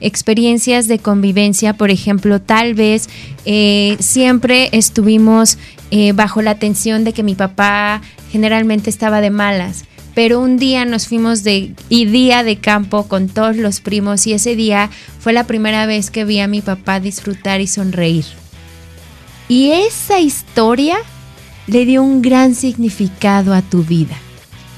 [0.01, 3.09] Experiencias de convivencia, por ejemplo, tal vez
[3.47, 5.59] eh, siempre estuvimos
[5.91, 9.85] eh, bajo la tensión de que mi papá generalmente estaba de malas
[10.17, 14.33] pero un día nos fuimos de y día de campo con todos los primos y
[14.33, 14.89] ese día
[15.21, 18.25] fue la primera vez que vi a mi papá disfrutar y sonreír.
[19.47, 20.97] Y esa historia
[21.67, 24.17] le dio un gran significado a tu vida.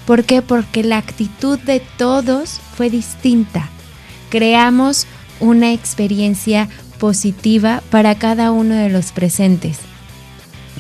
[0.09, 0.43] ¿Por qué?
[0.43, 3.69] Porque la actitud de todos fue distinta.
[4.31, 5.07] Creamos
[5.39, 9.79] una experiencia positiva para cada uno de los presentes.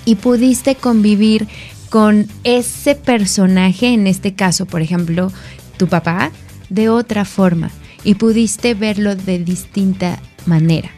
[0.04, 1.46] Y pudiste convivir
[1.88, 5.32] con ese personaje, en este caso, por ejemplo,
[5.76, 6.30] tu papá,
[6.68, 7.70] de otra forma
[8.04, 10.90] y pudiste verlo de distinta manera.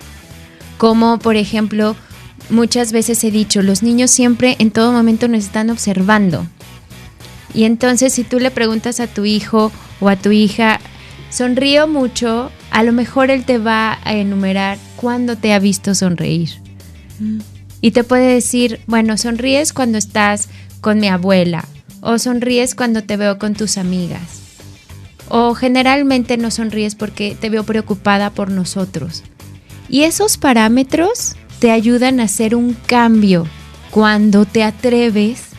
[0.78, 1.96] Como, por ejemplo,
[2.50, 6.46] muchas veces he dicho, los niños siempre en todo momento nos están observando.
[7.54, 10.80] Y entonces si tú le preguntas a tu hijo o a tu hija,
[11.30, 16.50] sonrío mucho, a lo mejor él te va a enumerar cuándo te ha visto sonreír.
[17.18, 17.38] Mm.
[17.82, 20.48] Y te puede decir, bueno, sonríes cuando estás
[20.80, 21.64] con mi abuela
[22.00, 24.40] o sonríes cuando te veo con tus amigas.
[25.28, 29.22] O generalmente no sonríes porque te veo preocupada por nosotros.
[29.88, 33.46] Y esos parámetros te ayudan a hacer un cambio
[33.90, 35.50] cuando te atreves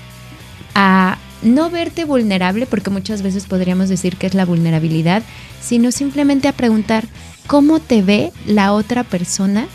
[0.73, 5.23] a no verte vulnerable, porque muchas veces podríamos decir que es la vulnerabilidad,
[5.61, 7.05] sino simplemente a preguntar
[7.47, 9.67] cómo te ve la otra persona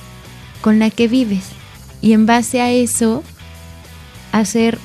[0.61, 1.45] con la que vives.
[2.01, 3.23] Y en base a eso,
[4.33, 4.79] hacer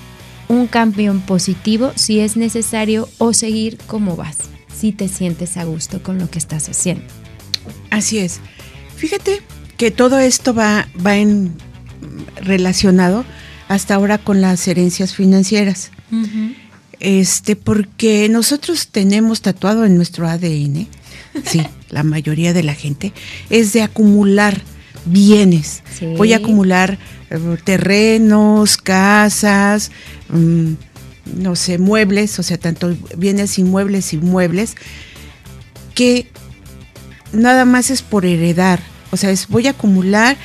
[0.51, 4.37] un cambio en positivo si es necesario o seguir como vas,
[4.75, 7.03] si te sientes a gusto con lo que estás haciendo.
[7.89, 8.39] Así es.
[8.95, 9.41] Fíjate
[9.77, 11.53] que todo esto va, va en,
[12.35, 13.25] relacionado
[13.67, 15.91] hasta ahora con las herencias financieras.
[16.99, 20.87] Este, porque nosotros tenemos tatuado en nuestro ADN,
[21.45, 23.13] sí, la mayoría de la gente,
[23.49, 24.61] es de acumular
[25.05, 25.83] bienes.
[26.17, 26.99] Voy a acumular
[27.63, 29.91] terrenos, casas,
[30.29, 30.73] mm,
[31.37, 34.75] no sé, muebles, o sea, tanto bienes inmuebles y muebles,
[35.95, 36.27] que
[37.31, 40.37] nada más es por heredar, o sea, es voy a acumular,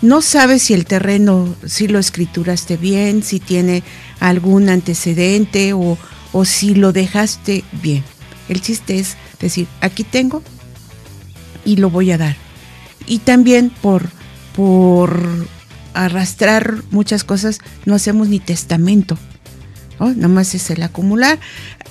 [0.00, 3.84] no sabes si el terreno, si lo escrituraste bien, si tiene
[4.18, 5.96] algún antecedente o,
[6.32, 8.02] o si lo dejaste bien.
[8.48, 10.42] El chiste es decir, aquí tengo
[11.64, 12.36] y lo voy a dar.
[13.06, 14.08] Y también por,
[14.56, 15.46] por
[15.94, 19.18] arrastrar muchas cosas, no hacemos ni testamento.
[19.98, 21.38] Nada más es el acumular.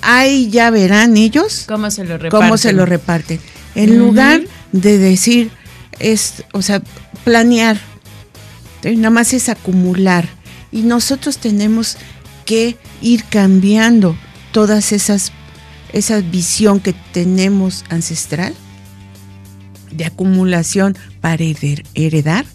[0.02, 2.40] Ahí ya verán ellos cómo se lo reparten.
[2.40, 3.40] Cómo se lo reparten.
[3.74, 4.42] En lugar
[4.72, 5.50] de decir,
[5.98, 6.82] es, o sea,
[7.24, 7.80] planear,
[8.84, 10.28] nada más es acumular.
[10.70, 11.96] Y nosotros tenemos
[12.44, 14.16] que ir cambiando
[14.52, 15.32] todas esas,
[15.92, 18.54] esa visión que tenemos ancestral
[19.90, 21.44] de acumulación para
[21.94, 22.46] heredar,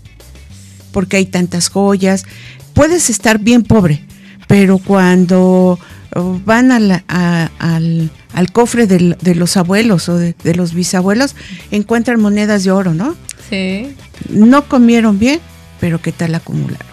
[0.98, 2.26] porque hay tantas joyas.
[2.74, 4.02] Puedes estar bien pobre,
[4.48, 5.78] pero cuando
[6.16, 11.36] oh, van al, al, cofre de, los abuelos o de, los bisabuelos,
[11.70, 13.16] encuentran monedas de oro, ¿no?
[13.48, 13.96] Sí.
[14.32, 15.40] No comieron bien,
[15.80, 16.88] pero ¿qué tal acumularon?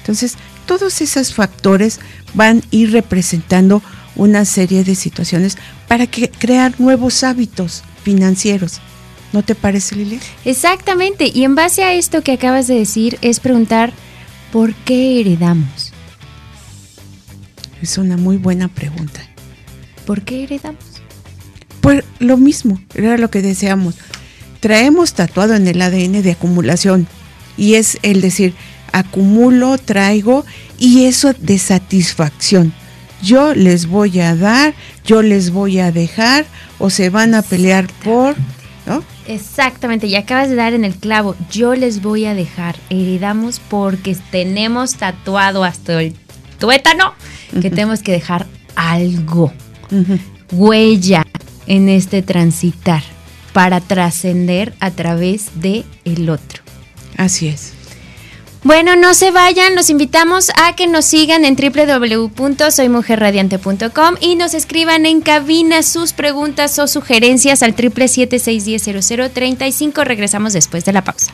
[0.00, 0.34] Entonces,
[0.66, 1.98] todos esos factores
[2.34, 3.82] van a ir representando
[4.16, 5.56] una serie de situaciones
[5.88, 8.82] para que, crear nuevos hábitos financieros.
[9.36, 10.18] ¿No te parece, Lili?
[10.46, 11.30] Exactamente.
[11.30, 13.92] Y en base a esto que acabas de decir, es preguntar,
[14.50, 15.92] ¿por qué heredamos?
[17.82, 19.20] Es una muy buena pregunta.
[20.06, 20.82] ¿Por qué heredamos?
[21.82, 23.96] Pues lo mismo, era lo que deseamos.
[24.60, 27.06] Traemos tatuado en el ADN de acumulación
[27.58, 28.54] y es el decir,
[28.92, 30.46] acumulo, traigo
[30.78, 32.72] y eso de satisfacción.
[33.22, 34.72] Yo les voy a dar,
[35.04, 36.46] yo les voy a dejar
[36.78, 38.34] o se van a pelear por,
[38.86, 39.04] ¿no?
[39.28, 44.16] Exactamente, y acabas de dar en el clavo, yo les voy a dejar, heredamos porque
[44.30, 46.14] tenemos tatuado hasta el
[46.58, 47.14] tuétano
[47.60, 48.46] que tenemos que dejar
[48.76, 49.52] algo,
[50.52, 51.24] huella
[51.66, 53.02] en este transitar
[53.52, 56.62] para trascender a través de el otro.
[57.16, 57.75] Así es.
[58.66, 65.06] Bueno, no se vayan, los invitamos a que nos sigan en www.soymujerradiante.com y nos escriban
[65.06, 70.02] en cabina sus preguntas o sugerencias al 777-610-0035.
[70.02, 71.32] Regresamos después de la pausa.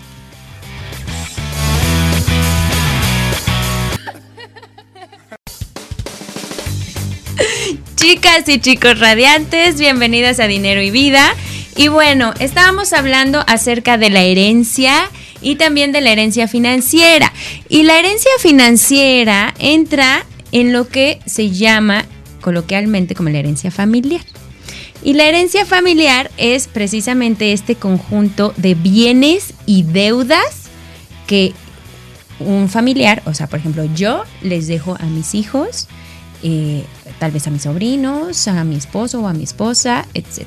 [7.97, 11.35] Chicas y chicos radiantes, bienvenidas a Dinero y Vida.
[11.77, 15.09] Y bueno, estábamos hablando acerca de la herencia
[15.43, 17.33] y también de la herencia financiera.
[17.69, 22.05] Y la herencia financiera entra en lo que se llama
[22.41, 24.23] coloquialmente como la herencia familiar.
[25.03, 30.69] Y la herencia familiar es precisamente este conjunto de bienes y deudas
[31.27, 31.53] que
[32.39, 35.89] un familiar, o sea, por ejemplo, yo les dejo a mis hijos,
[36.43, 36.85] eh,
[37.19, 40.47] tal vez a mis sobrinos, a mi esposo o a mi esposa, etc.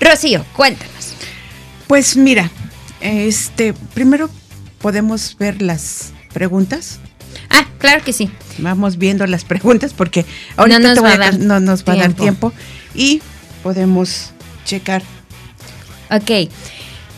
[0.00, 1.14] Rocío, cuéntanos.
[1.86, 2.50] Pues mira,
[3.00, 4.30] este, primero
[4.80, 7.00] podemos ver las preguntas.
[7.50, 8.30] Ah, claro que sí.
[8.58, 10.24] Vamos viendo las preguntas porque
[10.56, 12.52] ahorita no nos, va, a dar no nos va a dar tiempo
[12.94, 13.22] y
[13.62, 14.32] podemos
[14.64, 15.02] checar.
[16.10, 16.50] Ok.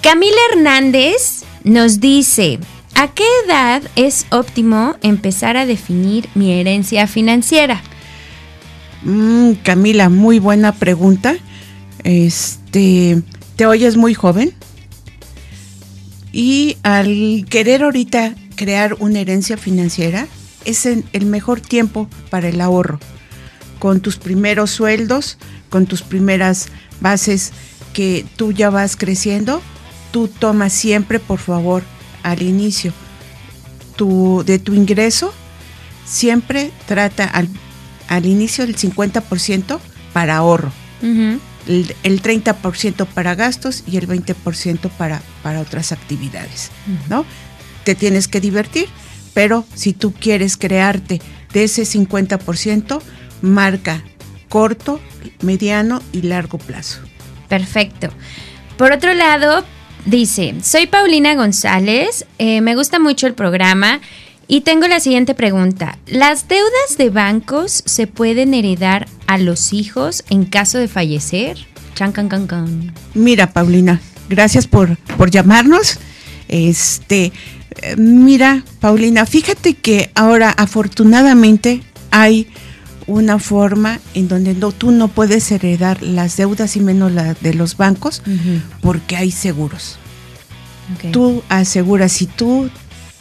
[0.03, 2.59] Camila Hernández nos dice,
[2.95, 7.83] ¿a qué edad es óptimo empezar a definir mi herencia financiera?
[9.03, 11.37] Mm, Camila, muy buena pregunta.
[12.03, 13.23] Este,
[13.57, 14.55] ¿te oyes muy joven?
[16.33, 20.27] Y al querer ahorita crear una herencia financiera,
[20.65, 23.01] es el mejor tiempo para el ahorro.
[23.79, 25.39] Con tus primeros sueldos,
[25.71, 26.69] con tus primeras
[27.01, 27.53] bases
[27.93, 29.63] que tú ya vas creciendo,
[30.13, 31.83] tú tomas siempre, por favor,
[32.23, 32.93] al inicio
[34.47, 35.33] de tu ingreso,
[36.07, 37.49] siempre trata al,
[38.09, 39.79] al inicio del 50%
[40.13, 40.73] para ahorro
[41.67, 46.71] el, 30% para gastos y el 20% para, para otras actividades,
[47.09, 47.25] ¿no?
[47.85, 48.89] Te tienes que divertir,
[49.35, 51.21] pero si tú quieres crearte
[51.53, 53.01] de ese 50%,
[53.43, 54.03] marca
[54.49, 55.01] corto,
[55.43, 57.01] mediano y largo plazo.
[57.49, 58.09] Perfecto.
[58.77, 59.65] Por otro lado,
[60.07, 64.01] dice, soy Paulina González, eh, me gusta mucho el programa
[64.51, 65.97] y tengo la siguiente pregunta.
[66.09, 71.57] ¿Las deudas de bancos se pueden heredar a los hijos en caso de fallecer?
[71.95, 72.93] Chan, can, can, can.
[73.15, 76.01] Mira, Paulina, gracias por, por llamarnos.
[76.49, 77.33] Este,
[77.97, 82.49] mira, Paulina, fíjate que ahora afortunadamente hay
[83.07, 87.55] una forma en donde no, tú no puedes heredar las deudas y menos la de
[87.55, 88.21] los bancos
[88.81, 89.97] porque hay seguros.
[91.13, 92.69] Tú aseguras, si tú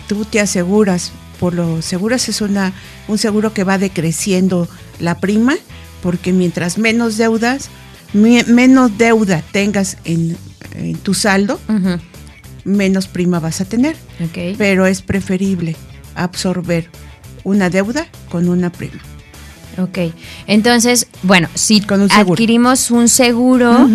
[0.10, 2.74] tú te aseguras, por lo seguras es una,
[3.07, 4.68] un seguro que va decreciendo
[4.99, 5.55] la prima,
[6.03, 7.70] porque mientras menos deudas,
[8.12, 10.36] me- menos deuda tengas en,
[10.74, 11.60] en tu saldo,
[12.66, 13.95] menos prima vas a tener.
[14.24, 14.57] Ok.
[14.57, 15.76] Pero es preferible
[16.16, 16.89] absorber
[17.43, 18.99] una deuda con una prima.
[19.78, 20.14] Ok.
[20.47, 23.88] Entonces, bueno, si Con un adquirimos un seguro,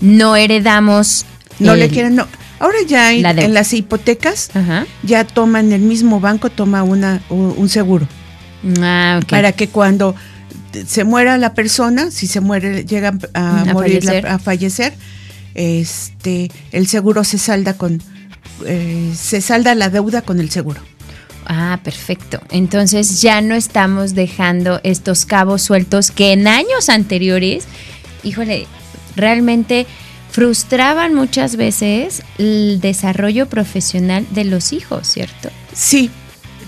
[0.00, 1.26] no heredamos.
[1.58, 2.26] No el- le quieren, no.
[2.58, 3.46] Ahora ya hay- La deuda.
[3.46, 4.86] en las hipotecas Ajá.
[5.02, 8.08] ya toman el mismo banco toma una un seguro
[8.80, 9.28] Ah, ok.
[9.28, 10.14] para que cuando
[10.86, 14.26] se muera la persona, si se muere llega a, A morir fallecer.
[14.26, 14.94] a fallecer,
[15.54, 18.02] este el seguro se salda con
[18.66, 20.80] eh, se salda la deuda con el seguro.
[21.48, 22.40] Ah, perfecto.
[22.50, 27.64] Entonces ya no estamos dejando estos cabos sueltos que en años anteriores,
[28.24, 28.66] híjole,
[29.14, 29.86] realmente
[30.36, 35.48] frustraban muchas veces el desarrollo profesional de los hijos, ¿cierto?
[35.72, 36.10] Sí,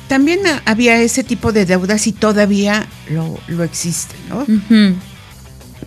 [0.09, 4.47] también había ese tipo de deudas y todavía lo, lo existe, ¿no?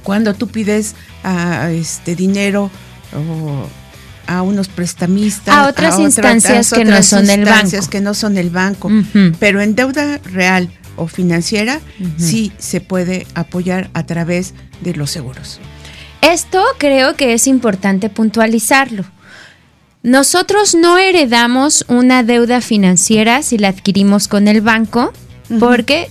[0.04, 2.70] Cuando tú pides ah, este dinero
[3.16, 3.68] o
[4.28, 7.90] a unos prestamistas, A otras instancias que no son el instancias banco.
[7.90, 8.92] que no son el banco,
[9.40, 11.80] pero en deuda real o financiera
[12.18, 15.60] sí se puede apoyar a través de los seguros.
[16.22, 19.06] Esto creo que es importante puntualizarlo.
[20.04, 25.14] Nosotros no heredamos una deuda financiera si la adquirimos con el banco,
[25.60, 26.08] porque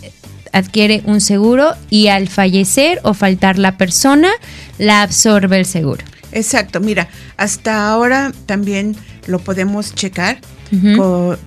[0.53, 4.31] adquiere un seguro y al fallecer o faltar la persona,
[4.79, 6.05] la absorbe el seguro.
[6.33, 8.97] Exacto, mira, hasta ahora también
[9.27, 10.39] lo podemos checar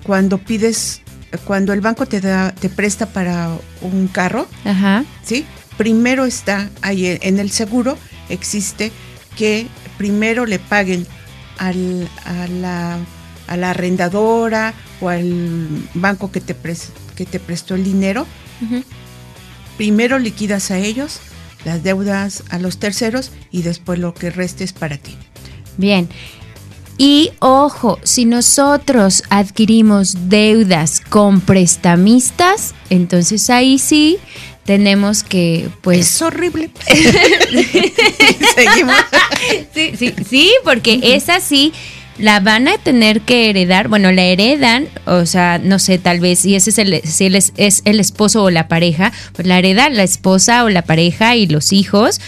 [0.02, 1.00] cuando pides,
[1.46, 3.48] cuando el banco te da, te presta para
[3.80, 5.04] un carro, Ajá.
[5.22, 5.46] ¿sí?
[5.78, 7.96] Primero está ahí en el seguro,
[8.28, 8.92] existe
[9.36, 9.66] que
[9.98, 11.06] primero le paguen
[11.58, 12.98] al, a, la,
[13.46, 18.26] a la arrendadora o al banco que te, pres- que te prestó el dinero,
[19.76, 21.20] primero liquidas a ellos
[21.64, 25.16] las deudas a los terceros y después lo que reste es para ti.
[25.78, 26.08] Bien.
[26.96, 34.18] Y ojo, si nosotros adquirimos deudas con prestamistas, entonces ahí sí
[34.64, 36.70] tenemos que, pues, es horrible.
[38.54, 38.96] Seguimos.
[39.74, 41.72] Sí, sí, sí, porque esa sí
[42.18, 46.40] la van a tener que heredar, bueno, la heredan, o sea, no sé, tal vez,
[46.40, 49.58] si ese es el, si él es, es el esposo o la pareja, pues la
[49.58, 52.20] hereda la esposa o la pareja y los hijos,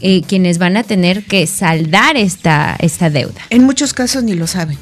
[0.00, 3.40] eh, quienes van a tener que saldar esta, esta deuda.
[3.50, 4.78] En muchos casos ni lo saben.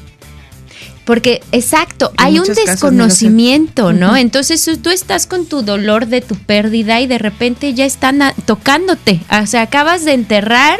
[1.05, 4.15] Porque, exacto, hay un no desconocimiento, ¿no?
[4.15, 9.19] Entonces tú- estás con tu dolor de tu pérdida y de repente ya están tocándote.
[9.41, 10.79] O sea, acabas de enterrar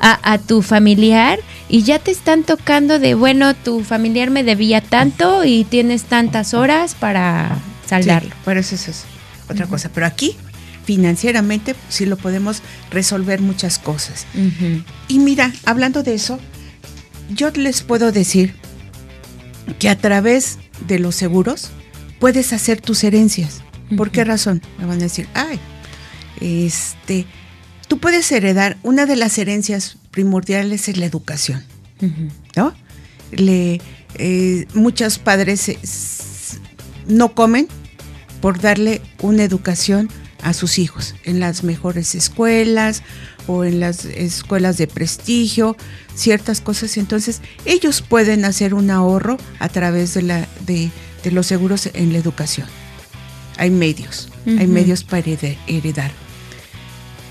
[0.00, 1.38] a, a tu familiar
[1.68, 6.54] y ya te están tocando de, bueno, tu familiar me debía tanto y tienes tantas
[6.54, 8.30] horas para saldarlo.
[8.30, 9.04] Sí, pero eso es
[9.50, 9.90] otra cosa.
[9.92, 10.36] Pero aquí,
[10.84, 14.26] financieramente, sí lo podemos resolver muchas cosas.
[15.08, 16.38] Y mira, hablando de eso,
[17.30, 18.54] yo les puedo decir
[19.78, 21.70] que a través de los seguros
[22.18, 23.62] puedes hacer tus herencias.
[23.96, 24.62] ¿Por qué razón?
[24.78, 25.58] Me van a decir, ay,
[26.40, 27.26] este,
[27.88, 31.62] tú puedes heredar, una de las herencias primordiales es la educación.
[32.56, 32.74] ¿no?
[33.30, 33.80] Le,
[34.16, 35.70] eh, muchos padres
[37.06, 37.68] no comen
[38.40, 40.08] por darle una educación
[40.42, 43.02] a sus hijos en las mejores escuelas
[43.46, 45.76] o en las escuelas de prestigio,
[46.14, 46.96] ciertas cosas.
[46.96, 50.90] Entonces, ellos pueden hacer un ahorro a través de, la, de,
[51.22, 52.66] de los seguros en la educación.
[53.56, 55.24] Hay medios, hay medios para
[55.66, 56.10] heredar.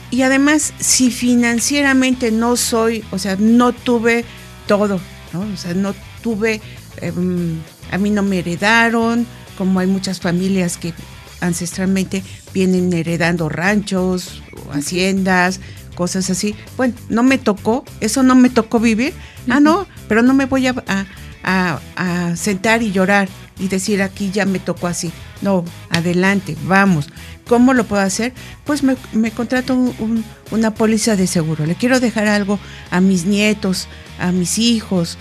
[0.10, 4.26] Y además, si financieramente no soy, o sea, no tuve
[4.68, 5.00] todo,
[5.34, 5.42] ¿no?
[5.42, 6.62] O sea, no tuve,
[7.02, 7.60] em,
[7.92, 9.26] a mí no me heredaron,
[9.58, 10.94] como hay muchas familias que
[11.42, 15.60] ancestralmente vienen heredando ranchos, o haciendas,
[15.94, 16.56] cosas así.
[16.78, 19.14] Bueno, no me tocó, eso no me tocó vivir.
[19.50, 21.06] Ah, no, pero no me voy a, a-
[21.44, 23.28] a- a sentar y llorar
[23.60, 25.12] y decir aquí ya me tocó así.
[25.42, 27.10] No, adelante, vamos.
[27.48, 28.34] ¿Cómo lo puedo hacer?
[28.64, 31.66] Pues me, me contrato un- un- una póliza de seguro.
[31.66, 32.58] Le quiero dejar algo
[32.90, 33.88] a mis nietos,
[34.20, 35.18] a mis hijos,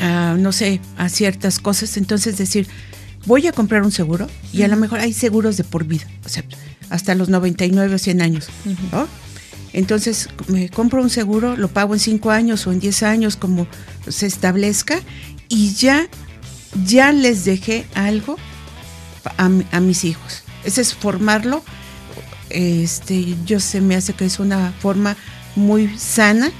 [0.00, 1.96] a, no sé, a ciertas cosas.
[1.96, 2.66] Entonces decir,
[3.26, 6.28] voy a comprar un seguro y a lo mejor hay seguros de por vida, o
[6.28, 6.44] sea,
[6.90, 8.48] hasta los 99 o 100 años.
[8.92, 9.06] ¿no?
[9.72, 13.66] Entonces me compro un seguro, lo pago en 5 años o en 10 años como
[14.08, 15.00] se establezca
[15.48, 16.08] y ya,
[16.84, 18.36] ya les dejé algo
[19.38, 20.42] a, a mis hijos.
[20.64, 21.62] Ese es formarlo.
[22.48, 25.16] Este, yo se me hace que es una forma
[25.54, 26.50] muy sana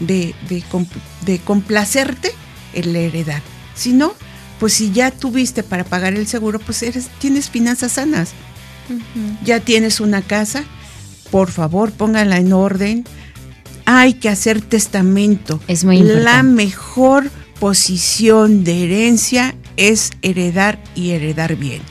[0.00, 0.86] de, de, com-
[1.26, 2.32] de complacerte
[2.72, 3.42] el heredar.
[3.74, 4.14] Si no,
[4.58, 8.30] pues si ya tuviste para pagar el seguro, pues eres, tienes finanzas sanas.
[9.44, 10.64] Ya tienes una casa,
[11.34, 13.04] por favor, póngala en orden.
[13.86, 15.58] Hay que hacer testamento.
[15.66, 16.22] Es muy importante.
[16.24, 17.28] La mejor
[17.58, 21.82] posición de herencia es heredar y heredar bien.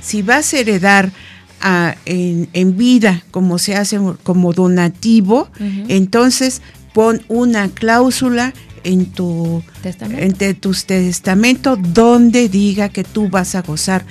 [0.00, 1.12] Si vas a heredar
[1.60, 5.48] a- en, en vida como se hace como donativo,
[5.88, 6.60] entonces
[6.92, 10.20] pon una cláusula en tu Testamento.
[10.24, 14.04] entre tus testamentos donde diga que tú vas a gozar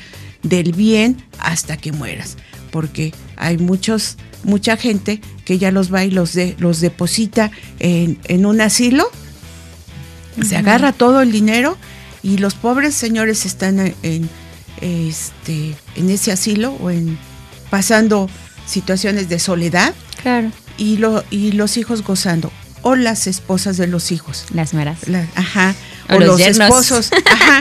[0.44, 2.38] del bien hasta que mueras,
[2.72, 4.16] porque hay muchos
[4.48, 9.08] mucha gente que ya los va y los de, los deposita en, en un asilo,
[10.42, 11.78] se agarra todo el dinero
[12.24, 14.30] y los pobres señores están en, en,
[14.82, 17.18] este en ese asilo o en
[17.70, 18.30] pasando
[18.66, 20.52] situaciones de soledad Claro.
[20.78, 22.52] y lo y los hijos gozando
[22.84, 25.08] o las esposas de los hijos Las meras.
[25.08, 25.76] la- ajá.
[26.10, 27.10] O O, los esposos.
[27.26, 27.60] Ajá.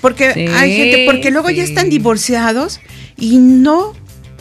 [0.00, 2.80] Porque Sí, hay gente, porque luego ya están divorciados
[3.16, 3.94] y no,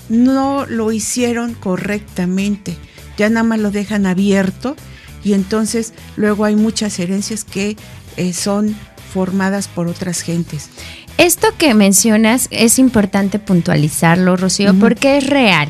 [0.09, 2.75] no lo hicieron correctamente.
[3.17, 4.75] Ya nada más lo dejan abierto
[5.23, 7.77] y entonces luego hay muchas herencias que
[8.17, 8.75] eh, son
[9.13, 10.69] formadas por otras gentes.
[11.17, 15.69] Esto que mencionas es importante puntualizarlo, Rocío, porque es real.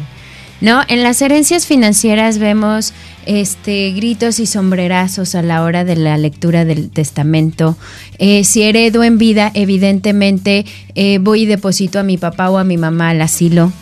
[0.61, 0.81] ¿No?
[0.87, 2.93] En las herencias financieras vemos
[3.25, 7.77] este gritos y sombrerazos a la hora de la lectura del testamento.
[8.17, 10.65] Eh, si heredo en vida, evidentemente
[10.95, 13.73] eh, voy y deposito a mi papá o a mi mamá al asilo.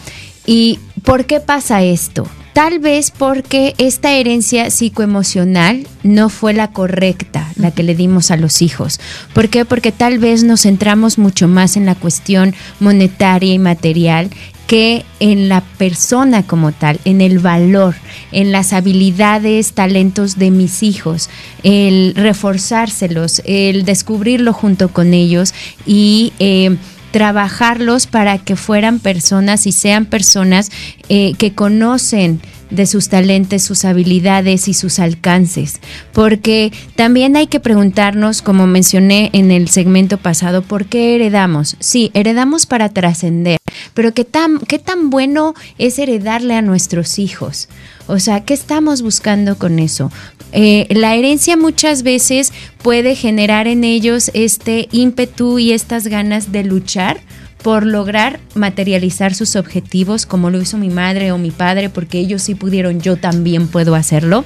[0.45, 2.27] ¿Y por qué pasa esto?
[2.53, 8.35] Tal vez porque esta herencia psicoemocional no fue la correcta, la que le dimos a
[8.35, 8.99] los hijos.
[9.33, 9.63] ¿Por qué?
[9.63, 14.29] Porque tal vez nos centramos mucho más en la cuestión monetaria y material
[14.67, 17.95] que en la persona como tal, en el valor,
[18.31, 21.29] en las habilidades, talentos de mis hijos,
[21.63, 25.53] el reforzárselos, el descubrirlo junto con ellos
[25.85, 26.77] y eh,
[27.12, 30.72] trabajarlos para que fueran personas y sean personas
[31.09, 32.41] eh, que conocen
[32.72, 35.80] de sus talentos, sus habilidades y sus alcances.
[36.14, 41.76] Porque también hay que preguntarnos, como mencioné en el segmento pasado, ¿por qué heredamos?
[41.80, 43.57] Sí, heredamos para trascender,
[43.93, 47.69] pero ¿qué tan, ¿qué tan bueno es heredarle a nuestros hijos?
[48.07, 50.11] O sea, ¿qué estamos buscando con eso?
[50.51, 56.63] Eh, la herencia muchas veces puede generar en ellos este ímpetu y estas ganas de
[56.63, 57.21] luchar
[57.63, 62.41] por lograr materializar sus objetivos como lo hizo mi madre o mi padre, porque ellos
[62.41, 64.43] sí pudieron, yo también puedo hacerlo.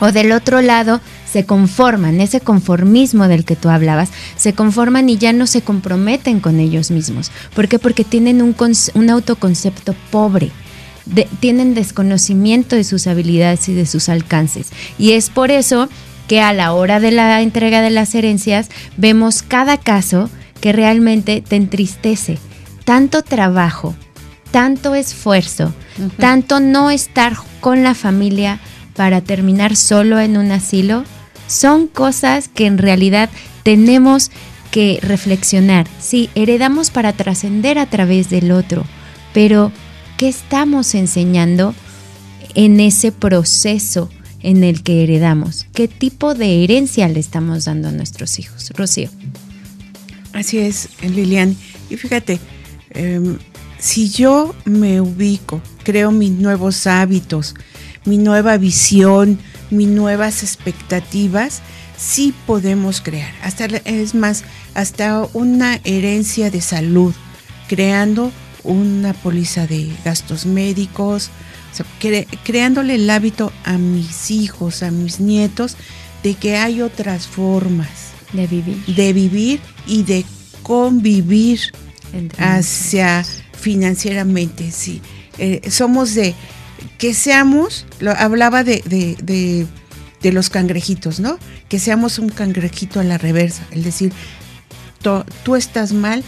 [0.00, 1.00] O del otro lado,
[1.30, 6.40] se conforman, ese conformismo del que tú hablabas, se conforman y ya no se comprometen
[6.40, 7.30] con ellos mismos.
[7.54, 7.78] ¿Por qué?
[7.78, 8.56] Porque tienen un,
[8.94, 10.50] un autoconcepto pobre.
[11.06, 14.68] De- tienen desconocimiento de sus habilidades y de sus alcances.
[14.98, 15.88] Y es por eso
[16.26, 20.28] que a la hora de la entrega de las herencias vemos cada caso
[20.60, 22.38] que realmente te entristece.
[22.84, 23.94] Tanto trabajo,
[24.50, 25.72] tanto esfuerzo,
[26.18, 28.60] tanto no estar con la familia
[28.94, 31.04] para terminar solo en un asilo,
[31.48, 33.28] son cosas que en realidad
[33.64, 34.30] tenemos
[34.70, 35.88] que reflexionar.
[35.98, 38.84] Sí, heredamos para trascender a través del otro,
[39.34, 39.72] pero
[40.16, 41.74] ¿qué estamos enseñando
[42.54, 45.66] en ese proceso en el que heredamos?
[45.72, 48.70] ¿Qué tipo de herencia le estamos dando a nuestros hijos?
[48.76, 49.10] Rocío.
[50.32, 51.56] Así es, Lilian.
[51.90, 52.38] Y fíjate,
[52.90, 53.38] em,
[53.78, 57.54] si yo me ubico, creo mis nuevos hábitos,
[58.04, 59.38] mi nueva visión,
[59.70, 61.60] mis nuevas expectativas,
[61.96, 63.32] sí podemos crear.
[63.42, 64.44] Hasta es más,
[64.74, 67.14] hasta una herencia de salud,
[67.68, 68.32] creando
[68.64, 71.30] una póliza de gastos médicos,
[71.72, 75.76] o sea, cre- creándole el hábito a mis hijos, a mis nietos,
[76.22, 77.88] de que hay otras formas
[78.32, 78.84] De vivir.
[78.86, 80.24] de vivir y de
[80.62, 81.60] convivir
[82.38, 83.24] hacia
[83.60, 85.00] financieramente, sí.
[85.38, 86.34] Eh, somos de
[86.98, 89.66] que seamos, lo, hablaba de, de, de-
[90.22, 91.38] de los cangrejitos, ¿no?
[91.68, 94.12] Que seamos un cangrejito a la reversa, es decir,
[95.00, 96.24] to- tú estás mal,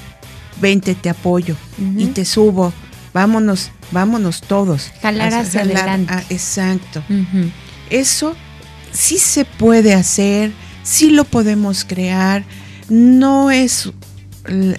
[0.60, 1.56] vente, te apoyo
[1.98, 2.72] y te subo,
[3.12, 4.92] vámonos, vámonos todos.
[5.02, 6.12] Jalar A- hacia adelante.
[6.14, 7.02] ah, exacto.
[7.90, 8.36] Eso
[8.92, 10.52] sí se puede hacer,
[10.84, 12.44] sí lo podemos crear,
[12.88, 13.90] no es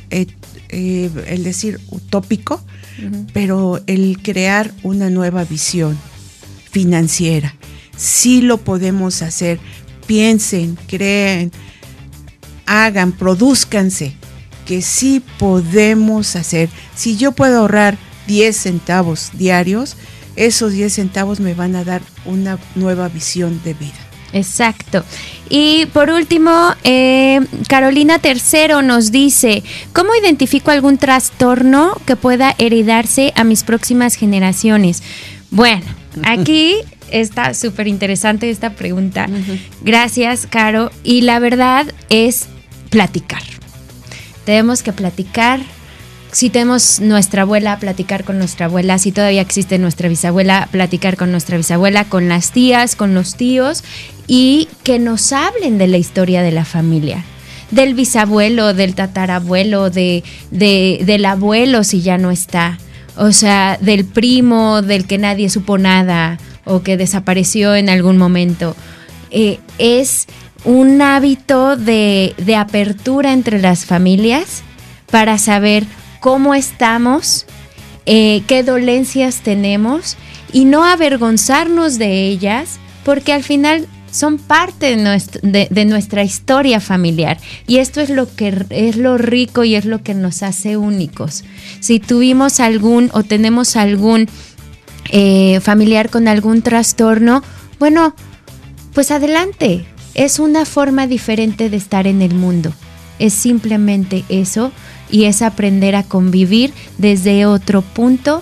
[0.10, 0.28] eh,
[0.70, 2.64] eh, el decir utópico,
[3.34, 5.97] Pero el crear una nueva visión
[6.70, 7.56] financiera,
[7.95, 9.60] sí lo podemos hacer.
[10.08, 11.52] Piensen, creen,
[12.66, 14.14] hagan, produzcanse,
[14.66, 16.70] que sí podemos hacer.
[16.95, 17.97] Si yo puedo ahorrar
[18.28, 19.95] 10 centavos diarios,
[20.36, 24.11] esos 10 centavos me van a dar una nueva visión de vida.
[24.34, 25.04] Exacto.
[25.50, 29.64] Y por último, eh, Carolina Tercero nos dice,
[29.94, 35.04] ¿cómo identifico algún trastorno que pueda heredarse a mis próximas generaciones?
[35.50, 35.86] Bueno,
[36.24, 36.76] aquí
[37.12, 39.28] está súper interesante esta pregunta.
[39.82, 40.92] Gracias, Caro.
[41.04, 42.48] Y la verdad es
[42.90, 43.44] platicar.
[44.46, 45.60] Tenemos que platicar
[46.32, 51.32] si tenemos nuestra abuela, platicar con nuestra abuela, si todavía existe nuestra bisabuela, platicar con
[51.32, 53.84] nuestra bisabuela, con las tías, con los tíos
[54.28, 57.26] y que nos hablen de la historia de la familia
[57.72, 62.78] del bisabuelo, del tatarabuelo, de, del abuelo si ya no está,
[63.16, 68.76] o sea, del primo, del que nadie supo nada o que desapareció en algún momento.
[69.32, 70.28] Eh, es
[70.66, 74.64] un hábito de, de apertura entre las familias
[75.10, 75.86] para saber
[76.22, 77.46] cómo estamos,
[78.06, 80.16] eh, qué dolencias tenemos
[80.54, 87.78] y no avergonzarnos de ellas, porque al final son parte de nuestra, historia familiar y
[87.78, 91.44] esto es lo que es lo rico y es lo que nos hace únicos.
[91.80, 94.28] Si tuvimos algún o tenemos algún
[95.10, 97.44] eh, familiar con algún trastorno,
[97.80, 98.16] bueno,
[98.94, 99.86] pues adelante.
[100.14, 102.74] Es una forma diferente de estar en el mundo.
[103.18, 104.74] Es simplemente eso
[105.12, 108.41] y es aprender a convivir desde otro punto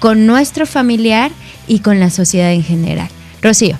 [0.00, 1.30] con nuestro familiar
[1.66, 3.08] y con la sociedad en general.
[3.42, 3.78] Rocío.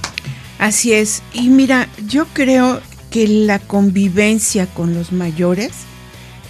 [0.58, 1.22] Así es.
[1.32, 2.80] Y mira, yo creo
[3.10, 5.70] que la convivencia con los mayores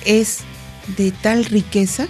[0.04, 0.40] es
[0.96, 2.06] de tal riqueza,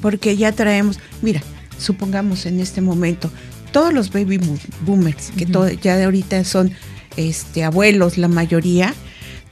[0.00, 1.42] porque ya traemos, mira,
[1.78, 3.30] supongamos en este momento,
[3.72, 4.40] todos los baby
[4.80, 5.46] boomers, que
[5.80, 6.72] ya de ahorita son
[7.16, 8.94] este, abuelos, la mayoría,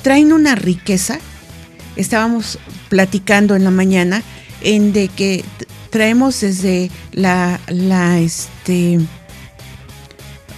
[0.02, 1.18] traen una riqueza
[1.96, 2.58] estábamos
[2.94, 4.22] platicando en la mañana
[4.60, 5.44] en de que
[5.90, 9.00] traemos desde la, la este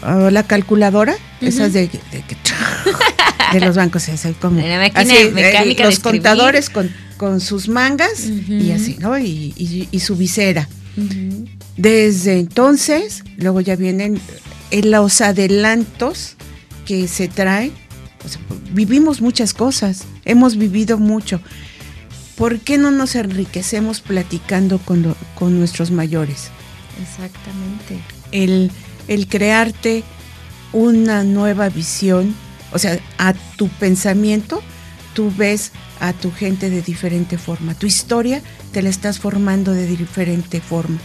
[0.02, 6.90] oh, la calculadora, esas de, de, los bancos, es como así, eh, los contadores con,
[7.16, 9.18] con, sus mangas y así, ¿no?
[9.18, 9.54] Y,
[9.90, 10.68] y, su visera.
[11.78, 14.20] Desde entonces, luego ya vienen
[14.70, 16.36] eh, los adelantos
[16.84, 17.72] que se traen
[18.72, 21.40] vivimos muchas cosas, hemos vivido mucho.
[22.36, 26.50] ¿Por qué no nos enriquecemos platicando con, con nuestros mayores?
[27.02, 27.98] Exactamente.
[28.32, 28.70] El,
[29.08, 30.04] el crearte
[30.72, 32.34] una nueva visión,
[32.72, 34.62] o sea, a tu pensamiento,
[35.14, 37.74] tú ves a tu gente de diferente forma.
[37.74, 40.98] Tu historia te la estás formando de diferente forma.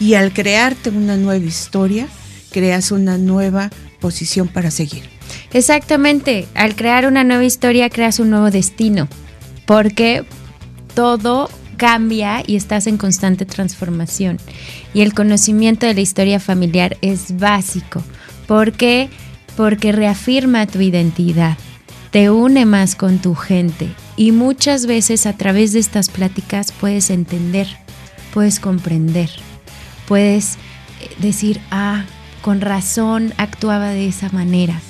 [0.00, 2.08] Y al crearte una nueva historia,
[2.50, 3.70] creas una nueva
[4.00, 5.02] posición para seguir.
[5.52, 9.08] Exactamente, al crear una nueva historia creas un nuevo destino,
[9.66, 10.24] porque
[10.98, 14.38] todo cambia y estás en constante transformación.
[14.92, 18.02] Y el conocimiento de la historia familiar es básico,
[18.48, 19.08] porque
[19.56, 21.56] porque reafirma tu identidad,
[22.10, 27.10] te une más con tu gente y muchas veces a través de estas pláticas puedes
[27.10, 27.68] entender,
[28.34, 29.30] puedes comprender,
[30.08, 32.06] puedes eh, decir, ah,
[32.42, 34.80] con razón actuaba de esa manera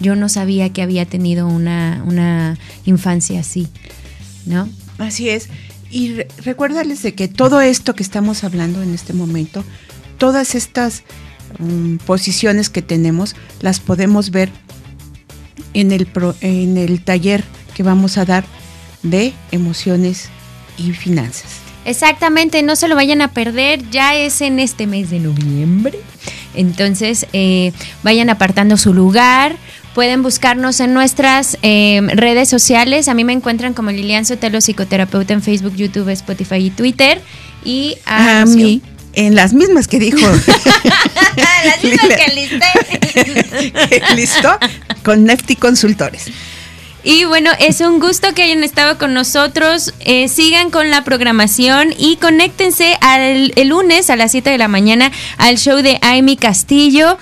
[0.00, 2.56] yo no sabía que había tenido una,
[2.86, 3.68] infancia así,
[4.46, 4.66] ¿no?
[5.00, 5.48] Así es.
[5.90, 9.64] Y recuérdales de que todo esto que estamos hablando en este momento,
[10.18, 11.02] todas estas
[11.58, 14.50] mm, posiciones que tenemos, las podemos ver
[15.74, 16.06] en el,
[16.42, 17.42] en el taller
[17.74, 18.44] que vamos a dar
[19.02, 20.28] de emociones
[20.78, 21.60] y finanzas.
[21.84, 25.98] Exactamente, no se lo vayan a perder, ya es en este mes de noviembre.
[26.54, 27.72] Entonces, eh,
[28.02, 29.56] vayan apartando su lugar,
[29.94, 33.08] Pueden buscarnos en nuestras em, redes sociales.
[33.08, 37.20] A mí me encuentran como Lilian Sotelo, psicoterapeuta en Facebook, YouTube, Spotify y Twitter.
[37.64, 38.82] Y a, mí
[39.14, 40.18] en las mismas que dijo.
[41.36, 44.04] las mismas que listé.
[44.14, 44.58] Listo,
[45.02, 46.26] con Nefty Consultores.
[47.02, 49.94] Y bueno, es un gusto que hayan estado con nosotros.
[50.00, 54.68] Eh, sigan con la programación y conéctense al, el lunes a las 7 de la
[54.68, 57.16] mañana al show de Amy Castillo.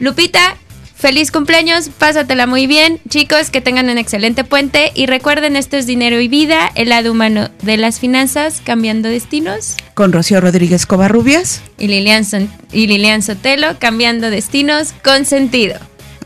[0.00, 0.56] Lupita,
[1.02, 5.84] Feliz cumpleaños, pásatela muy bien, chicos, que tengan un excelente puente y recuerden, esto es
[5.84, 9.76] Dinero y Vida, el lado humano de las finanzas, cambiando destinos.
[9.94, 11.60] Con Rocío Rodríguez Covarrubias.
[11.76, 12.24] Y Lilian,
[12.70, 15.74] y Lilian Sotelo, cambiando destinos con sentido.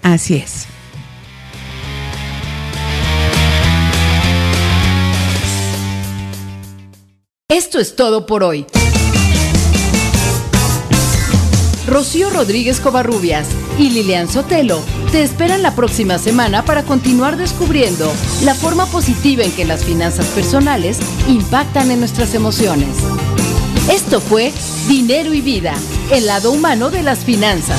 [0.03, 0.66] Así es.
[7.49, 8.66] Esto es todo por hoy.
[11.87, 13.47] Rocío Rodríguez Covarrubias
[13.78, 14.82] y Lilian Sotelo
[15.12, 18.12] te esperan la próxima semana para continuar descubriendo
[18.43, 22.89] la forma positiva en que las finanzas personales impactan en nuestras emociones.
[23.91, 24.53] Esto fue
[24.89, 25.74] Dinero y Vida,
[26.11, 27.78] el lado humano de las finanzas.